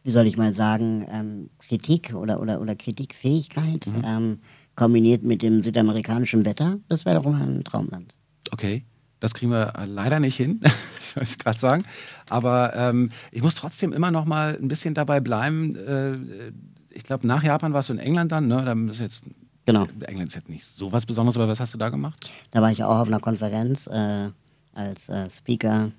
[0.05, 4.39] wie soll ich mal sagen, ähm, Kritik oder, oder, oder Kritikfähigkeit, ähm,
[4.77, 8.15] kombiniert mit dem südamerikanischen Wetter, das wäre doch mal ein Traumland.
[8.53, 8.85] Okay,
[9.21, 10.61] das kriegen wir äh, leider nicht hin,
[11.01, 11.85] ich wollte gerade sagen.
[12.29, 15.75] Aber ähm, ich muss trotzdem immer noch mal ein bisschen dabei bleiben.
[15.77, 16.53] Äh,
[16.91, 18.65] ich glaube, nach Japan warst du in England dann, ne?
[18.65, 19.25] Da ist jetzt,
[19.67, 19.87] Genau.
[20.07, 22.31] England ist jetzt nicht so was Besonderes, aber was hast du da gemacht?
[22.51, 24.29] Da war ich auch auf einer Konferenz äh,
[24.75, 25.91] als äh, Speaker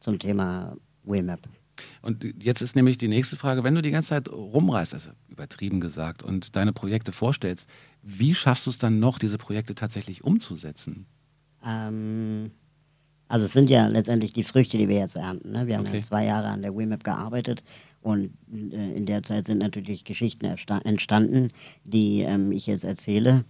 [0.00, 1.40] zum Thema Wimap.
[2.02, 5.80] Und jetzt ist nämlich die nächste Frage, wenn du die ganze Zeit rumreist, also übertrieben
[5.80, 7.68] gesagt, und deine Projekte vorstellst,
[8.02, 11.06] wie schaffst du es dann noch, diese Projekte tatsächlich umzusetzen?
[11.64, 12.50] Ähm,
[13.28, 15.52] also es sind ja letztendlich die Früchte, die wir jetzt ernten.
[15.52, 15.66] Ne?
[15.66, 15.98] Wir haben Okay.
[15.98, 17.62] ja zwei Jahre an der WIMAP gearbeitet
[18.00, 21.50] und äh, in der Zeit sind natürlich Geschichten entstanden,
[21.84, 23.44] die ähm, ich jetzt erzähle.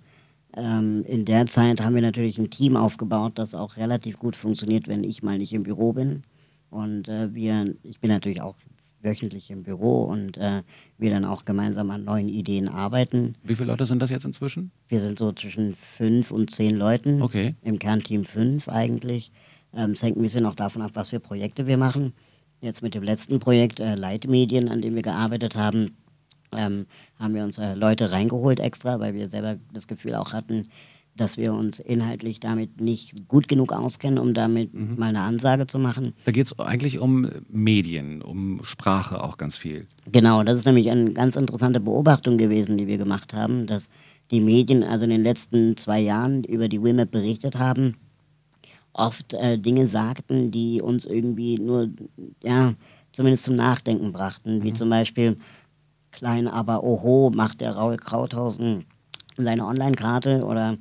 [0.57, 4.89] Ähm, in der Zeit haben wir natürlich ein Team aufgebaut, das auch relativ gut funktioniert,
[4.89, 6.23] wenn ich mal nicht im Büro bin.
[6.71, 8.57] Und äh, wir, ich bin natürlich auch
[9.01, 10.63] wöchentlich im Büro und äh,
[10.99, 13.37] wir dann auch gemeinsam an neuen Ideen arbeiten.
[13.43, 14.71] Wie viele Leute sind das jetzt inzwischen?
[14.89, 17.23] Wir sind so zwischen fünf und zehn Leuten.
[17.23, 17.55] Okay.
[17.63, 19.31] Im Kernteam fünf eigentlich.
[19.75, 22.13] Ähm, Es hängt ein bisschen auch davon ab, was für Projekte wir machen.
[22.61, 25.97] Jetzt mit dem letzten Projekt äh, Leitmedien, an dem wir gearbeitet haben,
[26.53, 26.87] ähm,
[27.19, 30.67] haben wir uns äh, Leute reingeholt extra, weil wir selber das Gefühl auch hatten,
[31.21, 35.79] dass wir uns inhaltlich damit nicht gut genug auskennen, um damit mal eine Ansage zu
[35.79, 36.15] machen.
[36.25, 39.87] Da geht es eigentlich um Medien, um Sprache auch ganz viel.
[40.11, 43.89] Genau, das ist nämlich eine ganz interessante Beobachtung gewesen, die wir gemacht haben, dass
[44.31, 47.97] die Medien also in den letzten zwei Jahren über die WIMAP berichtet haben,
[48.93, 51.89] oft äh, Dinge sagten, die uns irgendwie nur,
[52.43, 52.75] ja,
[53.13, 55.37] zumindest zum Nachdenken brachten, wie zum Beispiel
[56.11, 58.85] Klein aber Oho macht der Raul Krauthausen
[59.37, 60.77] seine Online-Karte oder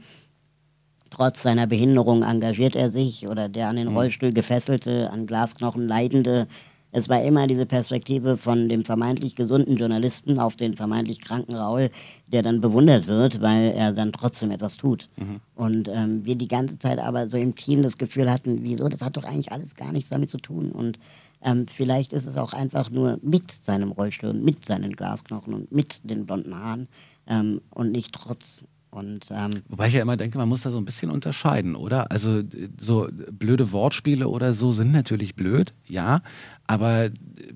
[1.17, 6.47] trotz seiner Behinderung engagiert er sich oder der an den Rollstuhl gefesselte, an Glasknochen leidende.
[6.91, 11.89] Es war immer diese Perspektive von dem vermeintlich gesunden Journalisten auf den vermeintlich kranken Raul,
[12.27, 15.09] der dann bewundert wird, weil er dann trotzdem etwas tut.
[15.55, 19.01] Und ähm, wir die ganze Zeit aber so im Team das Gefühl hatten, wieso, das
[19.01, 20.71] hat doch eigentlich alles gar nichts damit zu tun.
[20.71, 20.99] Und
[21.41, 25.71] ähm, vielleicht ist es auch einfach nur mit seinem Rollstuhl und mit seinen Glasknochen und
[25.71, 26.87] mit den blonden Haaren
[27.27, 28.65] ähm, und nicht trotz.
[28.89, 32.09] Und ähm, Wobei ich ja immer denke, man muss da so ein bisschen unterscheiden, oder?
[32.11, 32.41] Also
[32.79, 36.21] so blöde Wortspiele oder so sind natürlich blöd, ja,
[36.67, 37.09] aber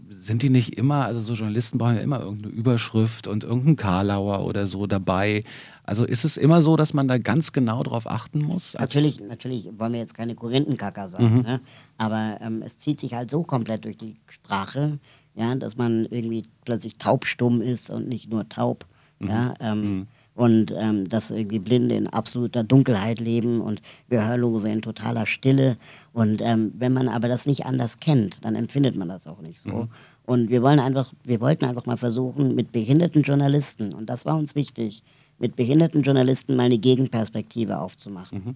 [0.09, 4.45] sind die nicht immer, also so Journalisten brauchen ja immer irgendeine Überschrift und irgendeinen Karlauer
[4.45, 5.43] oder so dabei.
[5.83, 8.75] Also ist es immer so, dass man da ganz genau drauf achten muss?
[8.77, 11.61] Natürlich, natürlich wollen wir jetzt keine Korinthenkacker sein, ne?
[11.97, 14.99] aber ähm, es zieht sich halt so komplett durch die Sprache,
[15.33, 18.85] ja, dass man irgendwie plötzlich taubstumm ist und nicht nur taub.
[19.19, 25.25] Ja, ähm, Und ähm, dass irgendwie Blinde in absoluter Dunkelheit leben und Gehörlose in totaler
[25.25, 25.77] Stille.
[26.13, 29.59] Und ähm, wenn man aber das nicht anders kennt, dann empfindet man das auch nicht
[29.59, 29.89] so.
[30.25, 34.37] Und wir wollen einfach, wir wollten einfach mal versuchen, mit behinderten Journalisten, und das war
[34.37, 35.03] uns wichtig,
[35.39, 38.55] mit behinderten Journalisten mal eine Gegenperspektive aufzumachen.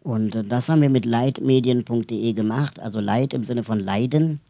[0.00, 4.40] Und äh, das haben wir mit leitmedien.de gemacht, also Leit im Sinne von Leiden,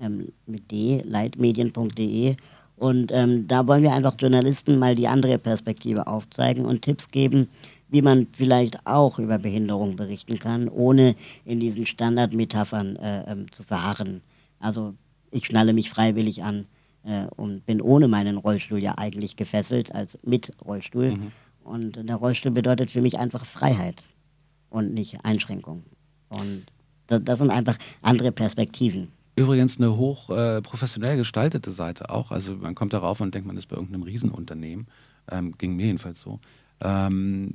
[0.00, 2.36] ähm, mit D, leitmedien.de.
[2.76, 7.48] Und ähm, da wollen wir einfach Journalisten mal die andere Perspektive aufzeigen und Tipps geben,
[7.88, 11.14] wie man vielleicht auch über Behinderung berichten kann, ohne
[11.44, 14.22] in diesen Standardmetaphern äh, ähm, zu verharren.
[14.58, 14.94] Also
[15.30, 16.66] ich schnalle mich freiwillig an,
[17.04, 21.12] äh, und bin ohne meinen Rollstuhl ja eigentlich gefesselt als mit Rollstuhl.
[21.12, 21.32] Mhm.
[21.62, 24.04] Und der Rollstuhl bedeutet für mich einfach Freiheit
[24.70, 25.82] und nicht Einschränkung.
[26.28, 26.64] Und
[27.06, 29.08] das, das sind einfach andere Perspektiven.
[29.36, 32.30] Übrigens eine hoch äh, professionell gestaltete Seite auch.
[32.30, 34.86] Also man kommt darauf und denkt, man ist bei irgendeinem Riesenunternehmen.
[35.30, 36.38] Ähm, ging mir jedenfalls so.
[36.80, 37.52] Ähm,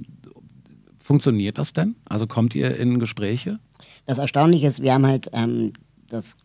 [1.00, 1.96] funktioniert das denn?
[2.06, 3.60] Also kommt ihr in Gespräche?
[4.06, 5.74] Das Erstaunliche ist, wir haben halt ähm,
[6.08, 6.36] das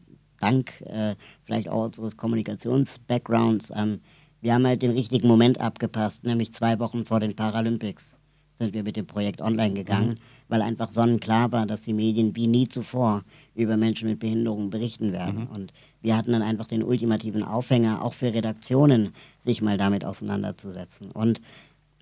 [0.41, 4.01] dank äh, vielleicht auch unseres Kommunikations-Backgrounds, ähm,
[4.41, 8.19] wir haben halt den richtigen Moment abgepasst, nämlich zwei Wochen vor den Paralympics
[8.57, 10.19] sind wir mit dem Projekt online gegangen, mhm.
[10.49, 13.23] Weil einfach sonnenklar war, dass die Medien wie nie zuvor
[13.55, 15.41] über Menschen mit Behinderungen berichten werden.
[15.41, 15.55] Mhm.
[15.55, 15.73] Und
[16.03, 19.11] wir hatten dann einfach den ultimativen Aufhänger, auch für Redaktionen,
[19.45, 21.11] sich mal damit auseinanderzusetzen.
[21.11, 21.41] Und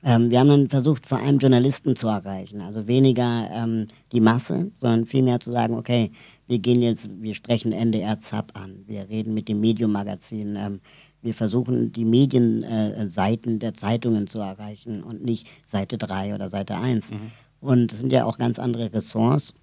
[0.05, 2.61] ähm, wir haben dann versucht, vor allem Journalisten zu erreichen.
[2.61, 6.11] Also weniger ähm, die Masse, sondern vielmehr zu sagen, okay,
[6.49, 10.81] wir gehen jetzt, wir sprechen NDR ZAP an, wir reden mit dem Medium-Magazin, ähm,
[11.23, 16.77] wir versuchen die Medienseiten äh, der Zeitungen zu erreichen und nicht Seite 3 oder Seite
[16.77, 17.13] 1.
[17.13, 17.31] Mhm.
[17.63, 19.55] Und es sind ja auch ganz andere Ressorts.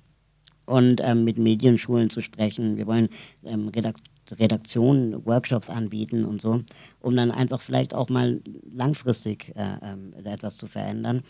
[0.66, 2.78] Und ähm, mit Medienschulen zu sprechen.
[2.78, 3.10] Wir wollen
[3.44, 6.62] ähm, Redakt Redaktionen Workshops anbieten und so,
[7.00, 8.42] um dann einfach vielleicht auch mal
[8.72, 11.24] langfristig äh, äh, etwas zu verändern.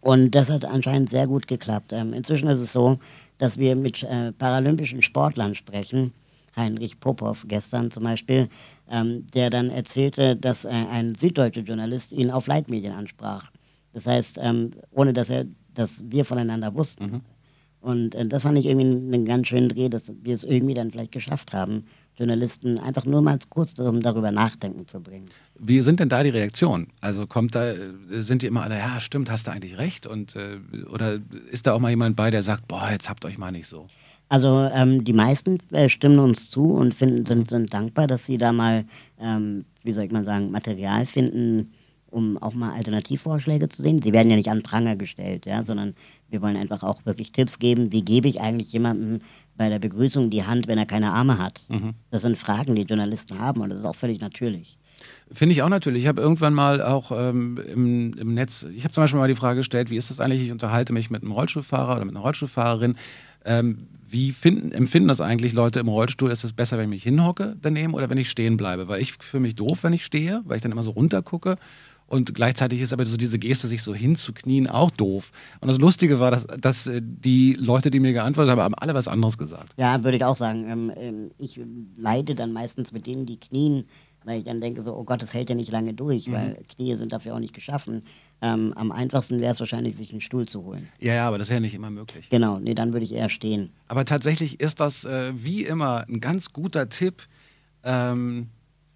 [0.00, 1.92] Und das hat anscheinend sehr gut geklappt.
[1.92, 2.98] Ähm, inzwischen ist es so,
[3.38, 6.12] dass wir mit äh, paralympischen Sportlern sprechen.
[6.56, 8.48] Heinrich Popov gestern zum Beispiel,
[8.90, 13.50] ähm, der dann erzählte, dass äh, ein süddeutscher Journalist ihn auf Leitmedien ansprach.
[13.92, 17.04] Das heißt, ähm, ohne dass er, dass wir voneinander wussten.
[17.04, 17.20] Mhm.
[17.80, 20.90] Und äh, das fand ich irgendwie einen ganz schönen Dreh, dass wir es irgendwie dann
[20.90, 21.84] vielleicht geschafft haben,
[22.16, 25.26] Journalisten einfach nur mal kurz darum, darüber nachdenken zu bringen.
[25.58, 26.88] Wie sind denn da die Reaktionen?
[27.00, 27.72] Also kommt da,
[28.10, 30.06] sind die immer alle, ja, stimmt, hast du eigentlich recht?
[30.06, 30.58] Und, äh,
[30.92, 31.18] oder
[31.50, 33.86] ist da auch mal jemand bei, der sagt, boah, jetzt habt euch mal nicht so?
[34.28, 38.36] Also ähm, die meisten äh, stimmen uns zu und finden, sind, sind dankbar, dass sie
[38.36, 38.84] da mal,
[39.18, 41.72] ähm, wie soll ich mal sagen, Material finden,
[42.10, 44.02] um auch mal Alternativvorschläge zu sehen.
[44.02, 45.94] Sie werden ja nicht an Pranger gestellt, ja, sondern
[46.28, 49.20] wir wollen einfach auch wirklich Tipps geben, wie gebe ich eigentlich jemandem
[49.56, 51.64] bei der Begrüßung die Hand, wenn er keine Arme hat.
[51.68, 51.94] Mhm.
[52.10, 54.78] Das sind Fragen, die Journalisten haben und das ist auch völlig natürlich.
[55.32, 56.02] Finde ich auch natürlich.
[56.02, 59.34] Ich habe irgendwann mal auch ähm, im, im Netz, ich habe zum Beispiel mal die
[59.34, 62.24] Frage gestellt, wie ist das eigentlich, ich unterhalte mich mit einem Rollstuhlfahrer oder mit einer
[62.24, 62.96] Rollstuhlfahrerin.
[63.44, 66.30] Ähm, wie finden, empfinden das eigentlich Leute im Rollstuhl?
[66.30, 68.88] Ist es besser, wenn ich mich hinhocke daneben oder wenn ich stehen bleibe?
[68.88, 71.56] Weil ich fühle mich doof, wenn ich stehe, weil ich dann immer so runtergucke.
[72.10, 75.30] Und gleichzeitig ist aber so diese Geste, sich so hinzuknien, auch doof.
[75.60, 78.94] Und das Lustige war, dass, dass äh, die Leute, die mir geantwortet haben, haben alle
[78.94, 79.74] was anderes gesagt.
[79.76, 80.68] Ja, würde ich auch sagen.
[80.68, 81.60] Ähm, ähm, ich
[81.96, 83.84] leide dann meistens mit denen, die knien,
[84.24, 86.32] weil ich dann denke so, oh Gott, das hält ja nicht lange durch, mhm.
[86.32, 88.02] weil Knie sind dafür auch nicht geschaffen.
[88.42, 90.88] Ähm, am einfachsten wäre es wahrscheinlich, sich einen Stuhl zu holen.
[90.98, 92.28] Ja, ja, aber das ist ja nicht immer möglich.
[92.28, 93.70] Genau, nee, dann würde ich eher stehen.
[93.86, 97.28] Aber tatsächlich ist das äh, wie immer ein ganz guter Tipp.
[97.84, 98.48] Ähm,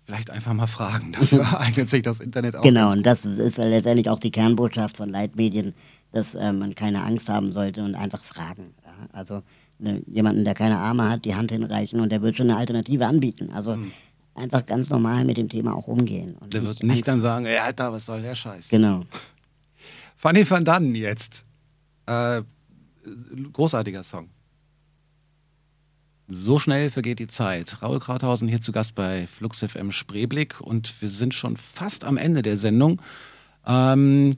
[0.04, 1.12] vielleicht einfach mal fragen.
[1.18, 2.62] Dafür eignet sich das Internet auch.
[2.62, 5.74] Genau, und das ist letztendlich auch die Kernbotschaft von Leitmedien,
[6.12, 8.74] dass äh, man keine Angst haben sollte und einfach fragen.
[8.84, 8.92] Ja?
[9.12, 9.42] Also
[9.78, 13.06] ne, jemanden, der keine Arme hat, die Hand hinreichen und der wird schon eine Alternative
[13.06, 13.50] anbieten.
[13.52, 13.92] Also hm.
[14.34, 16.36] einfach ganz normal mit dem Thema auch umgehen.
[16.52, 18.68] der wird nicht Angst dann sagen, ey Alter, was soll der Scheiß?
[18.68, 19.04] Genau.
[20.16, 21.44] Fanny van Dannen jetzt.
[22.06, 22.42] Äh,
[23.52, 24.28] großartiger Song.
[26.26, 27.82] So schnell vergeht die Zeit.
[27.82, 32.16] Raul Krauthausen hier zu Gast bei Flux FM Spreeblick und wir sind schon fast am
[32.16, 33.02] Ende der Sendung.
[33.66, 34.34] Ähm,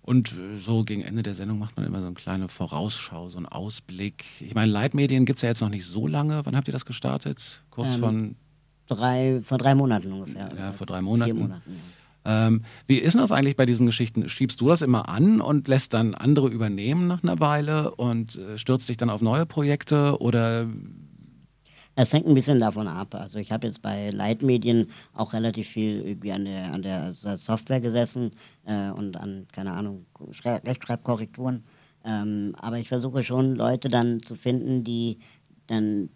[0.00, 3.46] und so gegen Ende der Sendung macht man immer so eine kleine Vorausschau, so einen
[3.46, 4.24] Ausblick.
[4.40, 6.40] Ich meine, Leitmedien gibt es ja jetzt noch nicht so lange.
[6.44, 7.62] Wann habt ihr das gestartet?
[7.70, 8.36] Kurz ähm, von.
[8.86, 10.48] Drei, vor drei Monaten ungefähr.
[10.56, 11.32] Ja, vor drei Monaten.
[11.32, 11.70] Vier Monaten.
[12.24, 12.46] Ja.
[12.46, 14.28] Ähm, wie ist das eigentlich bei diesen Geschichten?
[14.28, 18.58] Schiebst du das immer an und lässt dann andere übernehmen nach einer Weile und äh,
[18.58, 20.66] stürzt dich dann auf neue Projekte oder
[21.96, 23.14] es hängt ein bisschen davon ab.
[23.14, 27.80] Also ich habe jetzt bei Leitmedien auch relativ viel irgendwie an der, an der Software
[27.80, 28.30] gesessen
[28.66, 30.06] äh, und an, keine Ahnung,
[30.44, 31.64] Rechtschreibkorrekturen.
[32.04, 35.18] Ähm, aber ich versuche schon, Leute dann zu finden, die
[35.66, 36.10] dann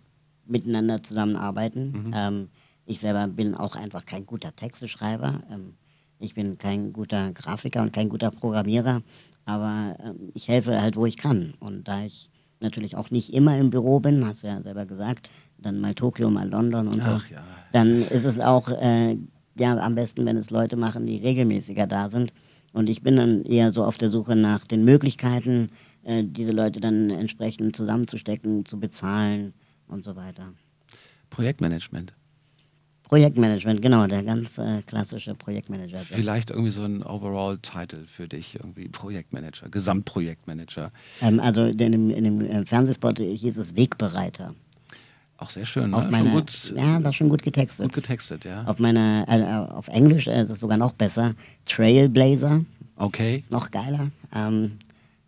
[0.46, 1.92] miteinander zusammenarbeiten.
[1.92, 2.12] Mhm.
[2.14, 2.48] Ähm,
[2.84, 5.40] ich selber bin auch einfach kein guter Texteschreiber.
[5.50, 5.74] Ähm,
[6.18, 9.00] ich bin kein guter Grafiker und kein guter Programmierer,
[9.46, 11.54] aber äh, ich helfe halt, wo ich kann.
[11.58, 15.30] Und da ich natürlich auch nicht immer im Büro bin, hast du ja selber gesagt,
[15.62, 17.42] dann mal Tokio, mal London und Ach, so, ja.
[17.72, 19.16] dann ist es auch äh,
[19.56, 22.32] ja, am besten, wenn es Leute machen, die regelmäßiger da sind.
[22.72, 25.70] Und ich bin dann eher so auf der Suche nach den Möglichkeiten,
[26.04, 29.52] äh, diese Leute dann entsprechend zusammenzustecken, zu bezahlen
[29.88, 30.52] und so weiter.
[31.30, 32.12] Projektmanagement.
[33.10, 35.98] Projektmanagement, genau, der ganz äh, klassische Projektmanager.
[35.98, 40.92] Vielleicht irgendwie so ein Overall-Title für dich, irgendwie Projektmanager, Gesamtprojektmanager.
[41.20, 44.54] Ähm, also in dem, in dem äh, Fernsehspot hieß es Wegbereiter.
[45.40, 45.94] Auch sehr schön.
[45.94, 46.18] Auf ne?
[46.18, 47.86] Schon gut, ja, war schon gut getextet.
[47.86, 48.62] gut getextet, ja.
[48.64, 51.34] Auf meiner, äh, äh, auf Englisch äh, ist es sogar noch besser.
[51.64, 52.60] Trailblazer,
[52.96, 53.36] Okay.
[53.36, 54.10] ist noch geiler.
[54.34, 54.76] Ähm,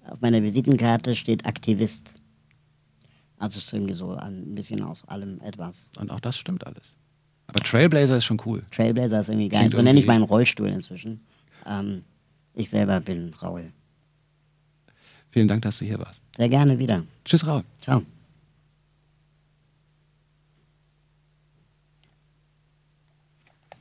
[0.06, 2.16] auf meiner Visitenkarte steht Aktivist.
[3.38, 5.90] Also es ist irgendwie so ein bisschen aus allem etwas.
[5.98, 6.94] Und auch das stimmt alles.
[7.46, 8.62] Aber Trailblazer ist schon cool.
[8.70, 9.60] Trailblazer ist irgendwie geil.
[9.60, 11.20] Klingt so nenne ich irgendwie- meinen Rollstuhl inzwischen.
[11.66, 12.02] Ähm,
[12.54, 13.72] ich selber bin Raul.
[15.30, 16.22] Vielen Dank, dass du hier warst.
[16.36, 17.02] Sehr gerne wieder.
[17.24, 17.64] Tschüss, Raul.
[17.80, 18.02] Ciao.